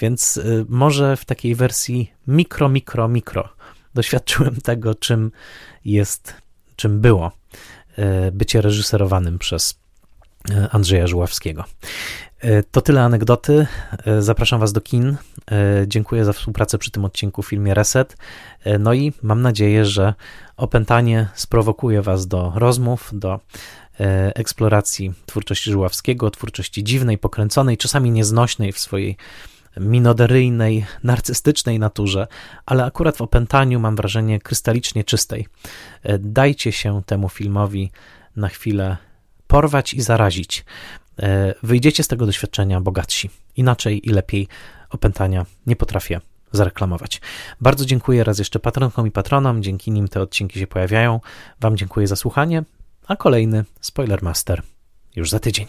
[0.00, 3.48] Więc y, może w takiej wersji mikro, mikro, mikro
[3.94, 5.30] doświadczyłem tego, czym
[5.84, 6.34] jest,
[6.76, 7.32] czym było
[7.98, 9.78] y, bycie reżyserowanym przez
[10.50, 11.64] y, Andrzeja Żuławskiego.
[12.44, 13.66] E, to tyle anegdoty.
[14.06, 15.16] E, zapraszam Was do kin.
[15.50, 18.16] E, dziękuję za współpracę przy tym odcinku w filmie Reset.
[18.78, 20.14] No i mam nadzieję, że
[20.56, 23.40] opętanie sprowokuje Was do rozmów, do
[24.34, 29.16] eksploracji twórczości Żuławskiego, twórczości dziwnej, pokręconej, czasami nieznośnej w swojej
[29.76, 32.26] minoderyjnej, narcystycznej naturze,
[32.66, 35.46] ale akurat w opętaniu mam wrażenie krystalicznie czystej.
[36.20, 37.90] Dajcie się temu filmowi
[38.36, 38.96] na chwilę
[39.46, 40.64] porwać i zarazić.
[41.22, 43.30] E, wyjdziecie z tego doświadczenia bogatsi.
[43.56, 44.48] Inaczej i lepiej
[44.90, 46.20] opętania nie potrafię
[46.52, 47.20] zareklamować.
[47.60, 51.20] Bardzo dziękuję raz jeszcze patronkom i patronom, dzięki nim te odcinki się pojawiają.
[51.60, 52.62] Wam dziękuję za słuchanie,
[53.08, 54.62] a kolejny Spoiler Master
[55.16, 55.66] już za tydzień.